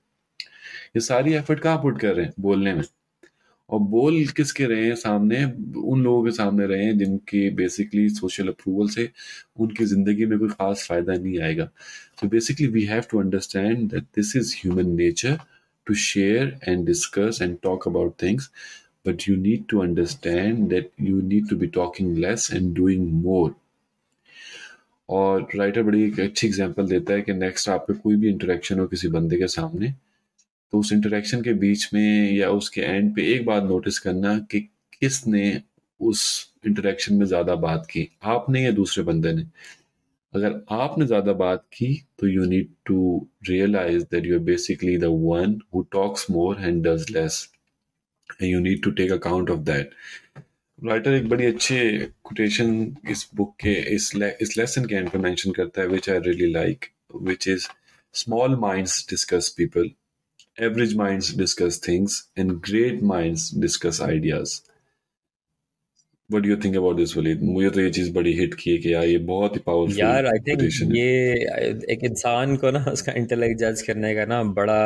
[0.96, 2.32] ये सारी एफर्ट कहाँ पुट कर रहे हैं?
[2.40, 2.82] बोलने में।
[3.70, 4.94] और बोल किसके रहे हैं?
[4.94, 5.44] सामने,
[5.80, 9.08] उन लोगों के सामने रहे हैं जिनके बेसिकली सोशल अप्रूवल से
[9.60, 11.64] उनकी ज़िंदगी में कोई ख़ास फ़ायदा नहीं आएगा।
[12.20, 15.36] तो basically we have to understand that this is human nature
[15.86, 18.48] to share and discuss and talk about things
[19.04, 23.50] but you need to understand that you need to be talking less and doing more.
[25.08, 28.78] और writer बड़ी एक अच्छी example देता है कि next आप पे कोई भी इंटरेक्शन
[28.78, 29.92] हो किसी बंदे के सामने
[30.72, 34.60] तो उस इंटरेक्शन के बीच में या उसके एंड पे एक बात नोटिस करना कि
[35.00, 35.60] किसने
[36.00, 36.22] उस
[36.66, 39.42] इंटरेक्शन में ज़्यादा बात की, आपने या दूसरे बंदे ने।
[40.34, 45.04] अगर आपने ज़्यादा बात की तो you need to realize that you are basically the
[45.04, 47.46] one who talks more and does less
[48.42, 49.90] you need to take account of that
[50.84, 54.10] writer एक बड़ी अच्छे कोटेशन इस बुक के, इस
[54.42, 56.84] इस लेसन के एंड पे मेंशन करता है which I really like
[57.14, 57.66] which is
[58.14, 59.90] small minds discuss people
[60.62, 64.67] average minds discuss things and great minds discuss ideas.
[66.30, 68.78] What do you think about this Waleed मुझे तो ये चीज़ बड़ी हिट की है
[68.78, 70.60] कि यार ये बहुत ही पावरफुल यार आई थिंक
[70.96, 74.80] ये एक इंसान को ना उसका इंटेलेक्ट जज करने का ना बड़ा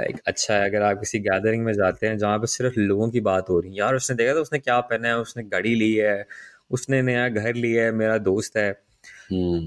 [0.00, 3.20] एक अच्छा है। अगर आप किसी गैदरिंग में जाते हैं जहाँ पे सिर्फ़ लोगों की
[3.20, 5.92] बात हो रही है। यार उसने देखा था उसने क्या पहना है उसने गाड़ी ली
[5.94, 6.24] है
[6.70, 8.70] उसने नया घर लिया है मेरा दोस्त है।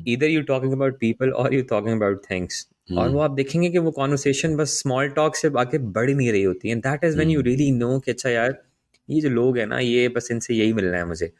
[0.07, 2.67] इधर यू टॉकिंग अबाउट पीपल और यू टॉकिंग अबाउट थिंग्स
[2.97, 6.43] और वो आप देखेंगे कि वो कॉन्वर्सेशन बस स्मॉल टॉक से आगे बढ़ नहीं रही
[6.43, 8.57] होती। है that is when you really know कि अच्छा यार
[9.10, 11.32] ये जो लोग हैं ना ये बस इनसे यही मिलना है मुझे।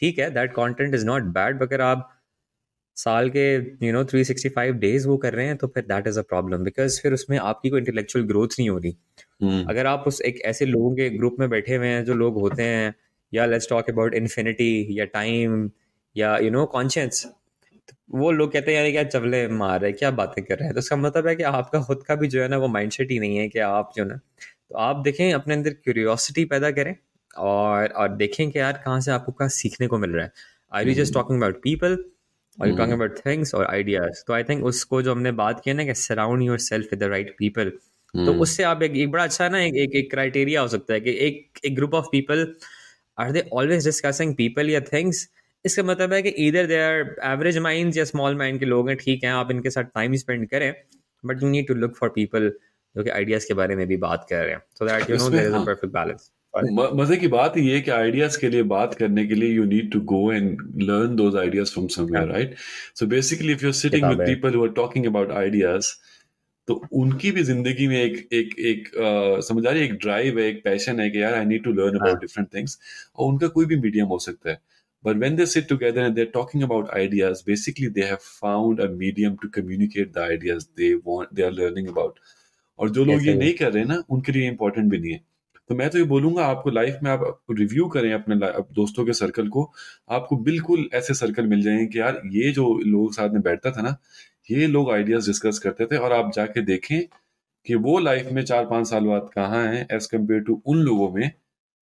[0.00, 2.10] ठीक है that content is not bad अगर आप
[2.96, 3.44] साल के
[3.86, 6.22] you know three sixty five days वो कर रहे हैं तो फिर that is a
[6.24, 8.96] problem because फिर उसमें आपकी कोई इंटेलेक्चुअल ग्रोथ नहीं हो रही।
[9.42, 12.38] हम्म। अगर आप उस एक ऐसे लोगों के ग्रुप में बैठे हुए हैं जो लोग
[12.40, 12.94] होते हैं
[13.32, 14.70] या लेट्स टॉक अबाउट इन्फिनिटी
[15.00, 15.70] या टाइम
[16.16, 17.26] या यू नो कॉन्शियस
[18.14, 20.74] वो लोग कहते हैं यार क्या चवले मार रहे क्या बातें कर रहे हैं?
[20.74, 23.18] तो उसका मतलब है कि आपका खुद का भी जो है ना वो माइंडसेट ही
[23.18, 24.16] नहीं है कि आप जो ना
[24.70, 26.94] तो आप देखें अपने अंदर क्यूरियोसिटी पैदा करें
[27.36, 30.32] और और देखें कि यार कहाँ से आपको क्या सीखने को मिल रहा है।
[30.72, 32.04] I you just talking about people
[32.58, 35.72] और यू टॉकिंग अबाउट थिंग्स और आइडियाज़ तो आई थिंक उसको जो हमने बात की
[35.72, 37.72] ना कि surround yourself with the right people
[38.14, 41.00] तो उससे आप एक, एक बड़ा अच्छा ना एक एक, एक क्राइटेरिया हो सकता है
[41.00, 42.46] कि एक एक group of people
[43.18, 45.28] are they always discussing people या थिंग्स
[45.64, 48.96] इसका मतलब है कि इधर दे आर एवरेज माइंड या स्मॉल माइंड के लोग हैं
[48.98, 50.72] ठीक हैं आप इनके साथ टाइम स्पेंड करें
[51.24, 52.52] but you need to look for people
[52.96, 55.30] जो कि आइडियाज़ के बारे में भी बात कर रहे हैं। So that you know
[55.30, 58.94] there is a perfect balance मज़े की बात ये है कि आइडियाज़ के लिए बात
[58.94, 62.54] करने के लिए you need to go and learn those ideas from somewhere right
[62.98, 65.92] so basically if you are sitting with people who are talking about ideas
[66.68, 70.44] तो उनकी भी ज़िंदगी में एक एक एक uh, समझ आ रही एक ड्राइव है
[70.48, 72.78] एक पैशन है कि यार I need to learn about different things
[73.16, 74.60] और उनका कोई भी मीडियम हो सकता है।
[75.04, 78.88] But when they sit together and they're talking about ideas, basically they have found a
[79.02, 82.14] medium to communicate the ideas they want, they are learning about.
[82.78, 85.20] और जो लोग ये नहीं कर रहे ना उनके लिए इम्पोर्टेंट भी नहीं है।
[85.70, 88.36] तो मैं तो ये बोलूँगा, आपको लाइफ में आप रिव्यू करें अपने
[88.74, 89.70] दोस्तों के सर्कल को,
[90.10, 93.82] आपको बिल्कुल ऐसे सर्कल मिल जाएँगे कि यार, ये जो लोग साथ में बैठता था
[93.82, 93.96] ना,
[94.50, 97.00] ये लोग आइडियाज़ डिस्कस करते थे और आप जाके देखें
[97.66, 101.10] कि वो लाइफ में चार पाँच साल बाद कहाँ है एज कंपेयर टू उन लोगों
[101.12, 101.30] में,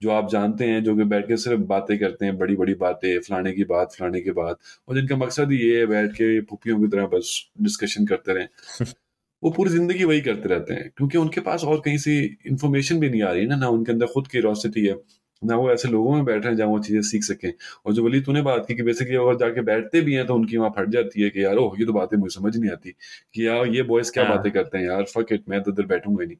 [0.02, 3.18] जो आप जानते हैं, जो कि बैठ के सिर्फ़ बातें करते हैं बड़ी बड़ी बातें,
[3.20, 4.58] फलाने की बात, फलाने की बात
[4.88, 8.48] और जिनका मकसद ये है बैठ के पुपियों की तरह बस डिस्कशन करते रहें।
[9.42, 13.10] वो पूरी ज़िंदगी वही करते रहते हैं क्योंकि उनके पास और कहीं से इंफॉर्मेशन भी
[13.10, 14.96] नहीं आ रही है ना ना उनके अंदर खुद क्यूरोसिटी है
[15.42, 17.52] ना वो ऐसे लोगों में बैठ रहे हैं जहाँ वो चीज़ें सीख सकें।
[17.86, 20.56] और जो वली तूने बात की कि बेसिकली अगर जाके बैठते भी हैं तो उनकी
[20.56, 22.90] वहाँ फट जाती है कि यार ओह ये तो बातें मुझे समझ नहीं आती
[23.34, 25.86] कि यार ये बॉयज़ क्या हाँ। बातें करते हैं यार फक इट मैं तो इधर
[25.86, 26.36] बैठूँगा नहीं।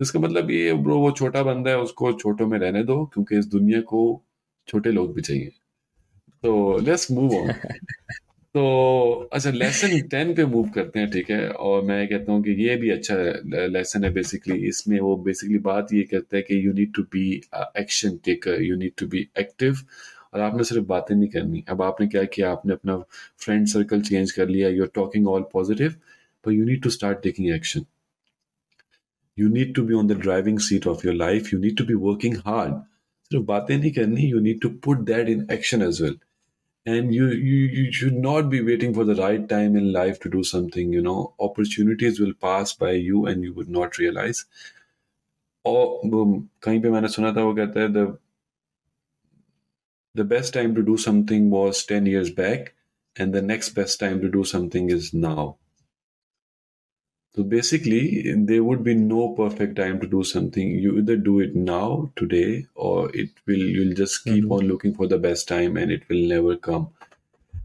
[0.00, 3.46] इसका मतलब ये ब्रो वो छोटा बंदा है उसको छोटों में रहने दो क्योंकि इस
[3.46, 4.02] दुनिया को
[4.68, 5.52] छोटे लोग भी चाहिए।
[6.42, 7.52] तो लेट्स मूव ऑन
[8.56, 8.62] तो
[9.34, 11.48] अच्छा लेसन टेन पे मूव करते हैं, ठीक है?
[11.50, 13.14] और मैं कहता हूँ कि ये भी अच्छा
[13.68, 17.24] लेसन है बेसिकली इसमें वो बेसिकली बात ये कहता है कि you need to be
[17.80, 19.76] action taker you need to be active
[20.34, 22.50] और आपने सिर्फ़ बातें नहीं करनी। अब आपने क्या किया?
[22.50, 22.96] आपने अपना
[23.44, 25.94] फ्रेंड सर्कल चेंज कर लिया। You are talking all positive
[26.44, 27.84] पर you need to start taking action
[29.38, 31.94] you need to be on the driving seat of your life you need to be
[32.06, 32.74] working hard
[33.30, 36.16] सिर्फ़ बातें नहीं करनी you need to put that in action as well.
[36.85, 40.29] and you, you you should not be waiting for the right time in life to
[40.29, 44.45] do something you know opportunities will pass by you and you would not realize
[45.65, 46.01] और
[46.63, 48.05] कहीं पे मैंने सुना था वो कहता है the
[50.19, 52.73] the best time to do something was 10 years back
[53.15, 55.57] and the next best time to do something is now
[57.36, 60.70] So basically, there would be no perfect time to do something.
[60.70, 64.52] You either do it now, today, or it will you'll just keep mm-hmm.
[64.52, 66.88] on looking for the best time and it will never come.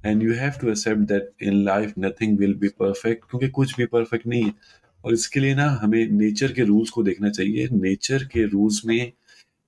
[0.04, 3.88] And you have to accept that in life nothing will be perfect क्योंकि कुछ भी
[3.88, 4.54] perfect नहीं है
[5.06, 9.12] और इसके लिए ना हमें नेचर के रूल्स को देखना चाहिए नेचर के रूल्स में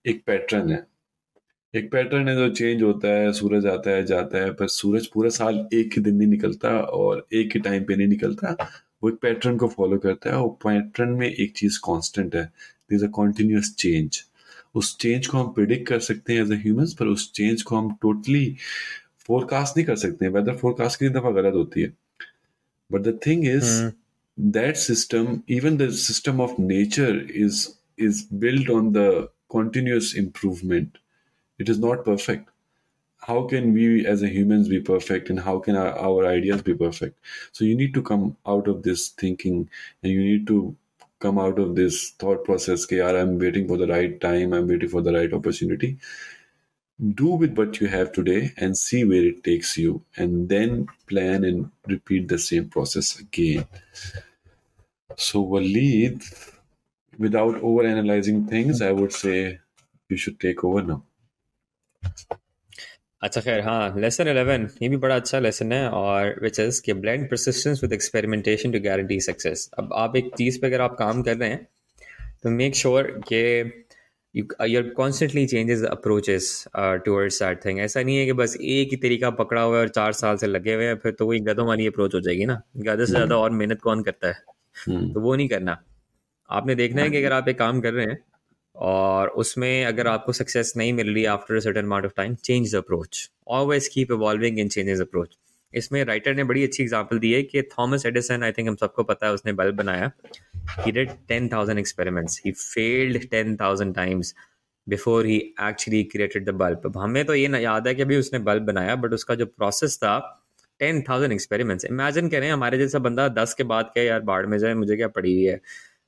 [0.05, 0.85] एक पैटर्न है
[1.75, 5.29] एक पैटर्न है जो चेंज होता है सूरज आता है जाता है पर सूरज पूरा
[5.37, 8.55] साल एक ही दिन नहीं निकलता और एक ही टाइम पे नहीं निकलता
[9.03, 12.45] वो एक पैटर्न को फॉलो करता है और पैटर्न में एक चीज़ कांस्टेंट है।
[12.89, 14.23] दिस अ कॉन्टिन्यूस चेंज
[14.75, 17.75] उस चेंज को हम प्रिडिक्ट कर सकते हैं एज ए ह्यूमंस पर उस चेंज को
[17.75, 18.45] हम टोटली
[19.27, 21.93] फोरकास्ट नहीं कर सकते हैं। वेदर फोरकास्ट की दफ़ा गलत होती है।
[22.91, 23.69] But the thing is
[24.37, 27.67] that system even the system of nature is
[27.99, 30.97] is build on the continuous improvement
[31.59, 32.52] it is not perfect.
[33.27, 36.73] How can we as a humans be perfect and how can our, our ideas be
[36.73, 37.17] perfect?
[37.51, 39.69] So you need to come out of this thinking
[40.01, 40.75] and you need to
[41.19, 44.89] come out of this thought process okay i'm waiting for the right time i'm waiting
[44.89, 45.97] for the right opportunity.
[47.15, 51.43] Do with what you have today and see where it takes you and then plan
[51.43, 53.65] and repeat the same process again.
[55.15, 56.23] So Waleed,
[57.17, 59.59] without over analyzing things i would say
[60.09, 61.03] you should take over now
[63.23, 66.93] अच्छा खैर हाँ lesson eleven ये भी बड़ा अच्छा lesson है और which is कि
[66.93, 71.21] blend persistence with experimentation to guarantee success अब आप एक चीज़ पे अगर आप काम
[71.23, 71.67] कर रहे हैं
[72.43, 73.41] तो मेक श्योर कि
[74.67, 79.29] you're constantly changes approaches towards that thing ऐसा नहीं है कि बस एक ही तरीका
[79.29, 81.87] पकड़ा हुआ है और चार साल से लगे हुए हैं फिर तो वही गधों वाली
[81.87, 84.33] अप्रोच हो जाएगी ना। गधे से ज़्यादा और मेहनत कौन करता है?
[85.13, 85.77] तो वो नहीं करना।
[86.49, 88.17] आपने देखना है कि अगर आप एक काम कर रहे हैं
[88.75, 92.77] और उसमें अगर आपको सक्सेस नहीं मिल रही after certain amount of time change the
[92.77, 95.37] approach always keep evolving in changes approach
[95.73, 99.03] इसमें राइटर ने बड़ी अच्छी एग्जांपल दी है कि थॉमस एडिसन आई थिंक हम सबको
[99.03, 100.11] पता है उसने बल्ब बनाया।
[100.79, 104.33] He did ten thousand experiments he failed ten thousand times
[104.87, 108.17] before he actually created the bulb अब हमें तो ये ना याद है कि अभी
[108.17, 110.17] उसने बल्ब बनाया बट उसका जो प्रोसेस था
[110.79, 114.57] टेन थाउज़ेंड एक्सपेरिमेंट्स इमेजिन करें हमारे जैसा बंदा दस के बाद क्या यार बाढ़ में
[114.57, 115.61] जाए मुझे क्या पड़ी हुई है?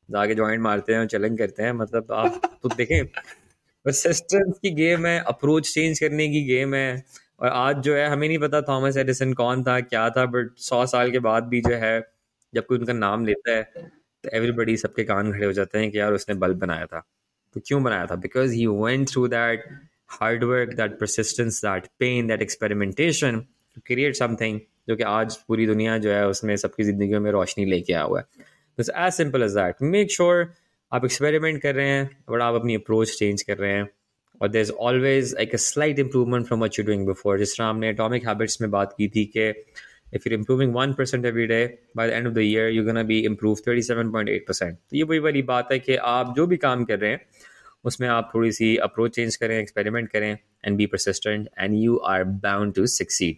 [0.10, 5.20] जाके ज्वाइंट मारते हैं चैलेंज करते हैं मतलब आप तो देखें। परसिस्टेंस की गेम है
[5.28, 7.04] अप्रोच चेंज करने की गेम है।
[7.40, 10.86] और आज जो है, हमें नहीं पता थॉमस एडिसन कौन था, क्या था बट सौ
[10.88, 12.00] साल के बाद भी जो है,
[12.54, 13.64] जब कोई उनका नाम लेता है
[14.24, 17.00] तो एवरीबडी सबके कान खड़े हो जाते हैं कि यार उसने बल्ब बनाया था।
[17.56, 18.16] तो क्यों बनाया था?
[18.18, 19.64] Because he went through that
[20.12, 23.40] hard work that persistence that pain that experimentation
[23.76, 27.66] to create something जो कि आज पूरी दुनिया जो है, उसमें सबकी ज़िंदगी में रोशनी
[27.66, 28.26] लेके आया हुआ है।
[28.80, 30.54] बस as simple as that make sure
[30.94, 33.90] आप एक्सपेरिमेंट कर रहे हैं बट आप अपनी अप्रोच चेंज कर रहे हैं,
[34.42, 37.68] और there is always like a slight improvement from what you doing before जिस तरह
[37.68, 39.50] हमने एटॉमिक हैबिट्स में बात की थी कि
[40.14, 43.04] if you improving one percent every day by the end of the year you gonna
[43.04, 46.34] be improve thirty seven point eight percent तो ये वही वाली बात है कि आप
[46.36, 47.22] जो भी काम कर रहे हैं,
[47.84, 52.24] उसमें आप थोड़ी सी अप्रोच चेंज करें एक्सपेरिमेंट करें and be persistent and you are
[52.24, 53.38] bound to succeed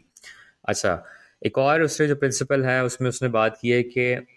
[0.70, 1.04] अच्छा
[1.46, 4.28] एक और उसने जो प्रिंसिपल है, उसमें उसने बात की है कि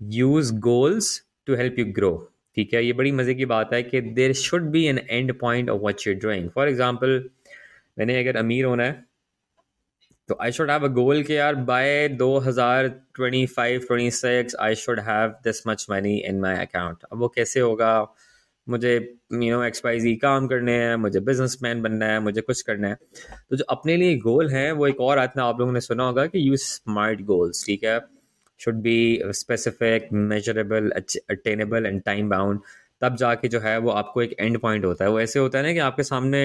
[0.00, 1.10] use goals
[1.46, 2.12] to help you grow
[2.56, 2.84] ठीक है?
[2.84, 6.06] ये बड़ी मज़े की बात है कि there should be an end point of what
[6.06, 7.22] you're drawing for example
[7.98, 9.06] मैंने अगर अमीर होना है
[10.28, 14.56] तो आई शुड हैव अ गोल के यार बाय दो हज़ार twenty five twenty six
[14.60, 17.92] I should have this much money in my account अब वो कैसे होगा?
[18.66, 22.40] मुझे you know X Y Z काम करने हैं, मुझे बिज़नेस मैन बनना है, मुझे
[22.40, 22.94] कुछ करना है।
[23.50, 26.26] तो जो अपने लिए गोल है, वो एक और आतना आप लोगों ने सुना होगा
[26.26, 27.98] कि यूज़ स्मार्ट गोल्स ठीक है?
[28.60, 30.90] Should be specific measurable
[31.30, 32.60] attainable and time bound
[33.00, 35.64] तब जाके जो है वो आपको एक एंड पॉइंट होता है। वो ऐसे होता है
[35.64, 36.44] ना कि आपके सामने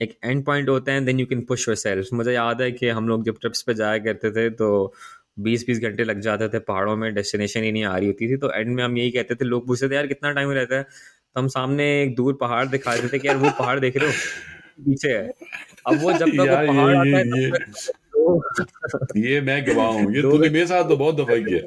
[0.00, 3.08] एक एंड पॉइंट होता है then you can push yourself मुझे याद है कि हम
[3.08, 4.94] लोग जब ट्रिप्स पे जाया करते थे तो
[5.38, 8.36] बीस बीस घंटे लग जाते थे पहाड़ों में डेस्टिनेशन ही नहीं आ रही होती थी।
[8.36, 10.82] तो एंड में हम यही कहते थे लोग पूछते थे यार कितना टाइम रहता है?
[10.82, 14.06] तो हम सामने एक दूर पहाड़ दिखा देते थे कि यार वो पहाड़ देख रहे
[14.06, 14.14] हो?
[14.80, 15.32] पीछे है।
[15.86, 17.50] अब वो जब तक पहाड़ आता है
[19.18, 21.60] ये मैं गवाह हूँ। ये तूने मेरे साथ तो बहुत दफ़ा किया।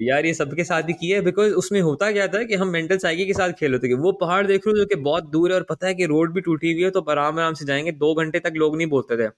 [0.00, 2.98] यार ये सबके साथ ही किया है बिकॉज़ उसमें होता क्या था कि हम मेंटल
[2.98, 5.56] साइकिल के साथ खेल होते वो पहाड़ देख रहे हो जो कि बहुत दूर है
[5.56, 8.14] और पता है कि रोड भी टूटी हुई है तो आराम आराम से जाएँगे दो
[8.14, 9.28] घंटे तक लोग नहीं बोलते थे।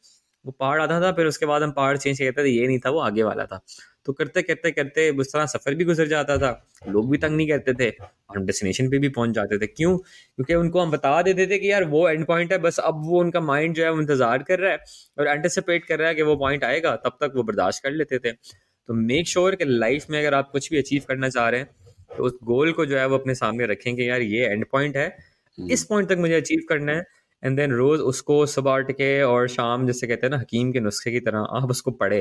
[0.44, 2.90] वो पहाड़ आता था फिर उसके बाद हम पहाड़ चेंज करते थे ये नहीं था
[2.90, 3.60] वो आगे वाला था।
[4.06, 6.50] तो करते करते करते उस तरह सफ़र भी गुजर जाता था।
[6.88, 9.96] लोग भी तंग नहीं करते थे और हम डेस्टिनेशन पे भी पहुँच जाते थे। क्यों?
[9.96, 13.20] क्योंकि उनको हम बता देते थे कि यार वो एंड पॉइंट है बस अब वो
[13.20, 14.78] उनका माइंड जो है वो इंतज़ार कर रहा है
[15.18, 18.18] और एंटिसिपेट कर रहा है कि वो पॉइंट आएगा तब तक वो बर्दाश्त कर लेते
[18.18, 21.48] थे। तो मेक श्योर sure कि लाइफ में अगर आप कुछ भी अचीव करना चाह
[21.48, 21.68] रहे हैं
[22.16, 24.96] तो उस गोल को जो है वो अपने सामने रखें कि यार ये एंड पॉइंट
[24.96, 27.04] है हम्म। इस पॉइंट तक मुझे अचीव करना है।
[27.42, 30.80] एंड देन रोज उसको सुबह उठ के और शाम जैसे कहते हैं ना हकीम के
[30.80, 32.20] नुस्खे की तरह आप उसको पढ़े।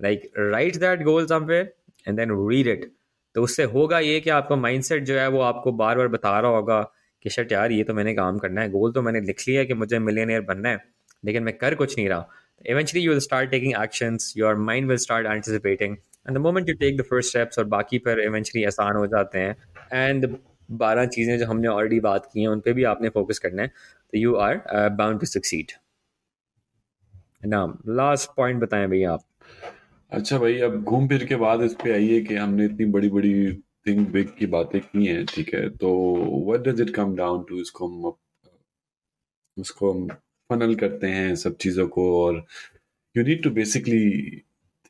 [0.00, 1.72] Like write that goal somewhere
[2.08, 2.90] and then read it
[3.34, 6.50] तो उससे होगा ये कि आपका माइंडसेट जो है वो आपको बार बार बता रहा
[6.50, 6.80] होगा
[7.24, 9.74] कि शर्ट यार, ये तो मैंने काम करना है। गोल तो मैंने लिख लिया कि
[9.74, 10.78] मुझे मिलियनियर बनना है,
[11.24, 12.28] लेकिन मैं कर कुछ नहीं रहा।
[12.72, 16.76] Eventually you will start taking actions, your mind will start anticipating, and the moment you
[16.82, 19.56] take the first steps और बाकी पर eventually आसान हो जाते हैं,
[20.02, 20.36] and
[20.78, 23.68] बारह चीज़ें जो हमने ऑलरेडी बात की हैं, उन पर भी आपने फोकस करना है
[23.68, 24.60] तो you are
[24.92, 25.72] bound to succeed
[27.46, 29.24] नाम लास्ट पॉइंट बताएँ भैया आप।
[30.14, 33.32] अच्छा भाई, अब घूम फिर के बाद इस पे आइए कि हमने इतनी बड़ी बड़ी
[33.86, 35.68] थिंक बिग की बातें की हैं, ठीक है?
[35.70, 35.90] तो
[36.46, 38.12] what does it come down to इसको हम
[39.56, 40.06] उसको हम
[40.50, 42.44] फनल करते हैं सब चीज़ों को और
[43.16, 44.36] you need to basically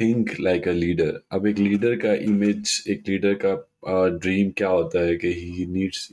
[0.01, 5.01] think like a leader अब एक लीडर का इमेज एक लीडर का ड्रीम क्या होता
[5.01, 6.09] है कि ही नीड्स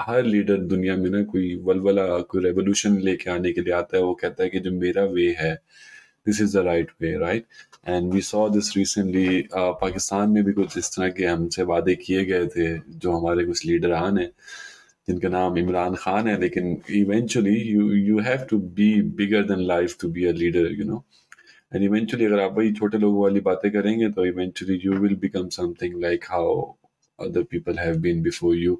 [0.00, 4.02] हर लीडर दुनिया में ना कोई वलवला, कोई रेवोल्यूशन लेके आने के लिए आता है,
[4.02, 5.54] वो कहता है कि जो मेरा वे है
[6.26, 7.44] this is the right way right
[7.88, 12.24] and we saw this recently Pakistan में भी कुछ इस तरह के हमसे वादे किए
[12.24, 14.30] गए थे, जो हमारे कुछ लीडर आन हैं,
[15.08, 18.90] जिनका नाम इमरान खान है, लेकिन eventually you you have to be
[19.22, 21.04] bigger than life to be a leader you know
[21.74, 25.48] and eventually अगर आप वही छोटे लोगों वाली बातें करेंगे तो eventually you will become
[25.58, 26.72] something like how
[27.18, 28.72] other people have been before you.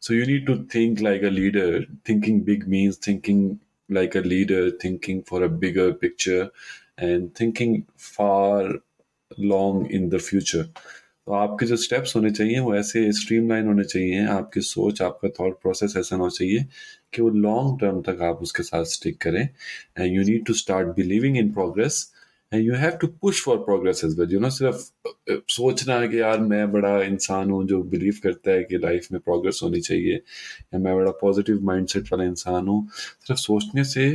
[0.00, 1.82] So you need to think like a leader.
[2.04, 3.42] Thinking big means thinking
[3.88, 6.50] like a leader, thinking for a bigger picture.
[6.98, 8.78] And thinking far
[9.40, 10.62] long in the future
[11.26, 15.60] तो आपके जो steps होने चाहिए वो ऐसे streamline होने चाहिए, आपकी सोच, आपका थॉट
[15.62, 16.66] प्रोसेस ऐसा होना चाहिए
[17.14, 19.42] कि वो लॉन्ग टर्म तक आप उसके साथ स्टिक करें।
[19.98, 22.10] And you need to start believing in progress
[22.52, 26.20] and you have to push for progress as well you know सिर्फ़ सोचना है कि
[26.20, 30.14] यार मैं बड़ा इंसान हूँ जो बिलीव करता है कि लाइफ में प्रोग्रेस होनी चाहिए।
[30.14, 32.86] या मैं बड़ा पॉजिटिव माइंडसेट वाला इंसान हूँ।
[33.26, 34.10] सिर्फ़ सोचने से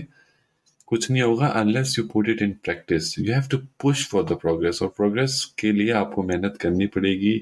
[0.88, 4.36] कुछ नहीं होगा unless you put it in practice you have to push for the
[4.40, 7.32] progress और प्रोग्रेस के लिए आपको मेहनत करनी पड़ेगी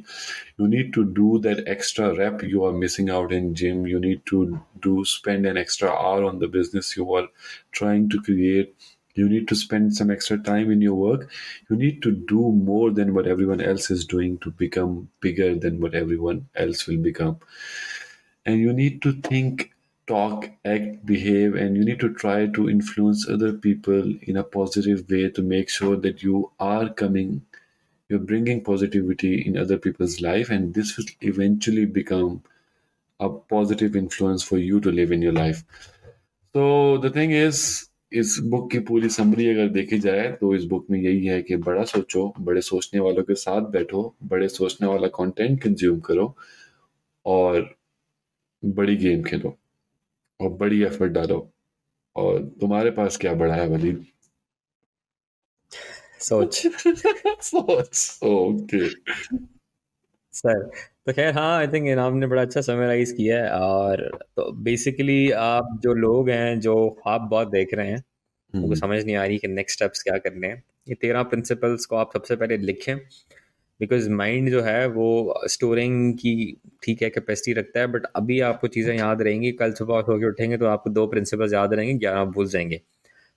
[0.61, 4.21] you need to do that extra rep you are missing out in gym you need
[4.31, 4.45] to
[4.87, 7.29] do spend an extra hour on the business you are
[7.73, 8.75] trying to create
[9.15, 11.25] you need to spend some extra time in your work
[11.71, 15.81] you need to do more than what everyone else is doing to become bigger than
[15.81, 17.35] what everyone else will become
[18.47, 19.67] and you need to think
[20.08, 25.10] talk, act, behave, and you need to try to influence other people in a positive
[25.10, 27.42] way to make sure that you are coming,
[28.10, 32.42] you're bringing positivity in other people's life, and this will eventually become
[33.20, 35.64] a positive influence for you to live in your life.
[36.56, 37.84] So the thing is,
[38.14, 41.56] इस book की पूरी summary अगर देखी जाए तो इस book में यही है कि
[41.66, 46.36] बड़ा सोचो बड़े सोचने वालों के साथ बैठो बड़े सोचने वाला कंटेंट कंज्यूम करो
[47.26, 47.76] और
[48.64, 49.58] बड़ी गेम खेलो
[50.40, 51.40] और बड़ी एफर्ट डालो।
[52.16, 54.06] और तुम्हारे पास क्या बढ़ा है वलीद?
[56.20, 56.62] सोच।
[57.42, 58.88] सोच ओके
[60.34, 60.60] सर
[61.08, 64.02] तो खैर हाँ आई थिंक इनाम ने बड़ा अच्छा समराइज किया है। और
[64.38, 66.76] तो बेसिकली आप जो लोग हैं जो
[67.08, 67.98] आप बहुत देख रहे हैं
[68.54, 71.86] उनको हम्म, समझ नहीं आ रही कि नेक्स्ट स्टेप्स क्या करने हैं। ये तेरह प्रिंसिपल्स
[71.86, 72.96] को आप सबसे पहले लिखें।
[73.80, 76.36] बिकॉज़ माइंड जो है वो स्टोरिंग की
[76.84, 80.58] ठीक है कैपेसिटी रखता है बट अभी आपको चीज़ें याद रहेंगी। कल सुबह होकर उठेंगे
[80.58, 82.78] तो आपको दो प्रिंसिपल्स याद रहेंगे ग्यारह आप भूल जाएँगे।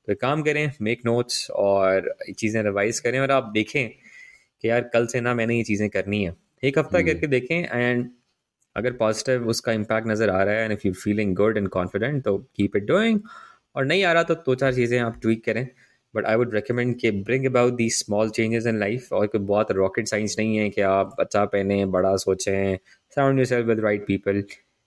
[0.09, 4.91] तो एक काम करें मेक नोट्स और चीज़ें रिवाइज करें और आप देखें कि यार
[4.93, 8.09] कल से ना मैंने ये चीज़ें करनी है। एक हफ़्ता हम्म। करके देखें एंड
[8.77, 12.23] अगर पॉजिटिव उसका इम्पैक्ट नज़र आ रहा है and if you feeling good and confident
[12.25, 13.21] तो कीप इट डूइंग
[13.77, 15.67] और नहीं आ रहा तो दो चार चीज़ें आप ट्वीक करें।
[16.15, 19.73] बट आई वुड रिकमेंड कि bring about the small changes in life और कोई बहुत
[19.73, 22.77] रॉकेट साइंस नहीं है कि आप अच्छा पहने बड़ा सोचें
[23.17, 24.43] surround yourself with right people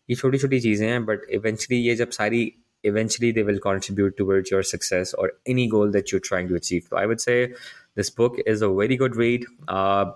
[0.09, 2.51] ये छोटी छोटी चीज़ें हैं बट इवेंचुअली ये जब सारी
[2.83, 6.87] eventually they will contribute towards your success or any goal that you're trying to achieve.
[6.89, 7.37] So I would say
[7.97, 9.45] this book is a very good read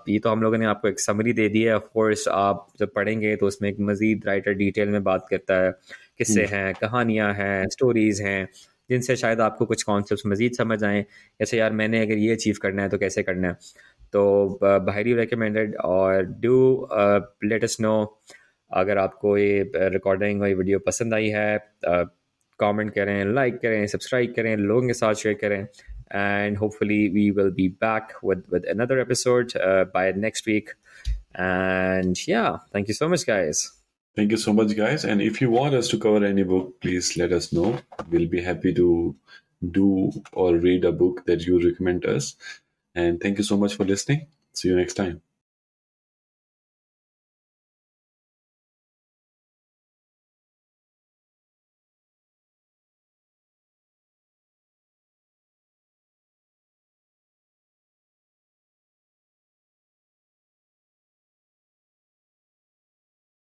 [0.08, 1.74] ये तो हम लोगों ने आपको एक समरी दे दी है.
[1.74, 5.70] ऑफ़ कोर्स आप जब पढ़ेंगे तो उसमें एक मज़ीद राइटर डिटेल में बात करता है।
[6.18, 8.48] किस्से हैं कहानियाँ हैं स्टोरीज़ हैं।
[8.90, 11.02] जिनसे शायद आपको कुछ कॉन्सेप्ट मज़ीद समझ आएँ
[11.40, 13.54] जैसे यार मैंने अगर ये अचीव करना है तो कैसे करना है?
[14.12, 16.88] तो बाहरी रिकमेंडेड और डू
[17.44, 18.20] लेट नो
[18.74, 21.58] अगर आपको ये रिकॉर्डिंग और ये वीडियो पसंद आई है
[22.60, 25.66] कमेंट करें लाइक करें सब्सक्राइब करें लोगों के साथ शेयर करें
[26.56, 30.70] hopefully we will be back with with another episode uh, by next week.
[31.38, 33.77] And yeah thank you so much guys.
[34.18, 35.04] Thank you so much guys.
[35.04, 37.78] And if you want us to cover any book please let us know.
[38.10, 39.14] We'll be happy to
[39.70, 42.34] do or read a book that you recommend us.
[42.96, 44.26] And thank you so much for listening.
[44.52, 45.27] See you next time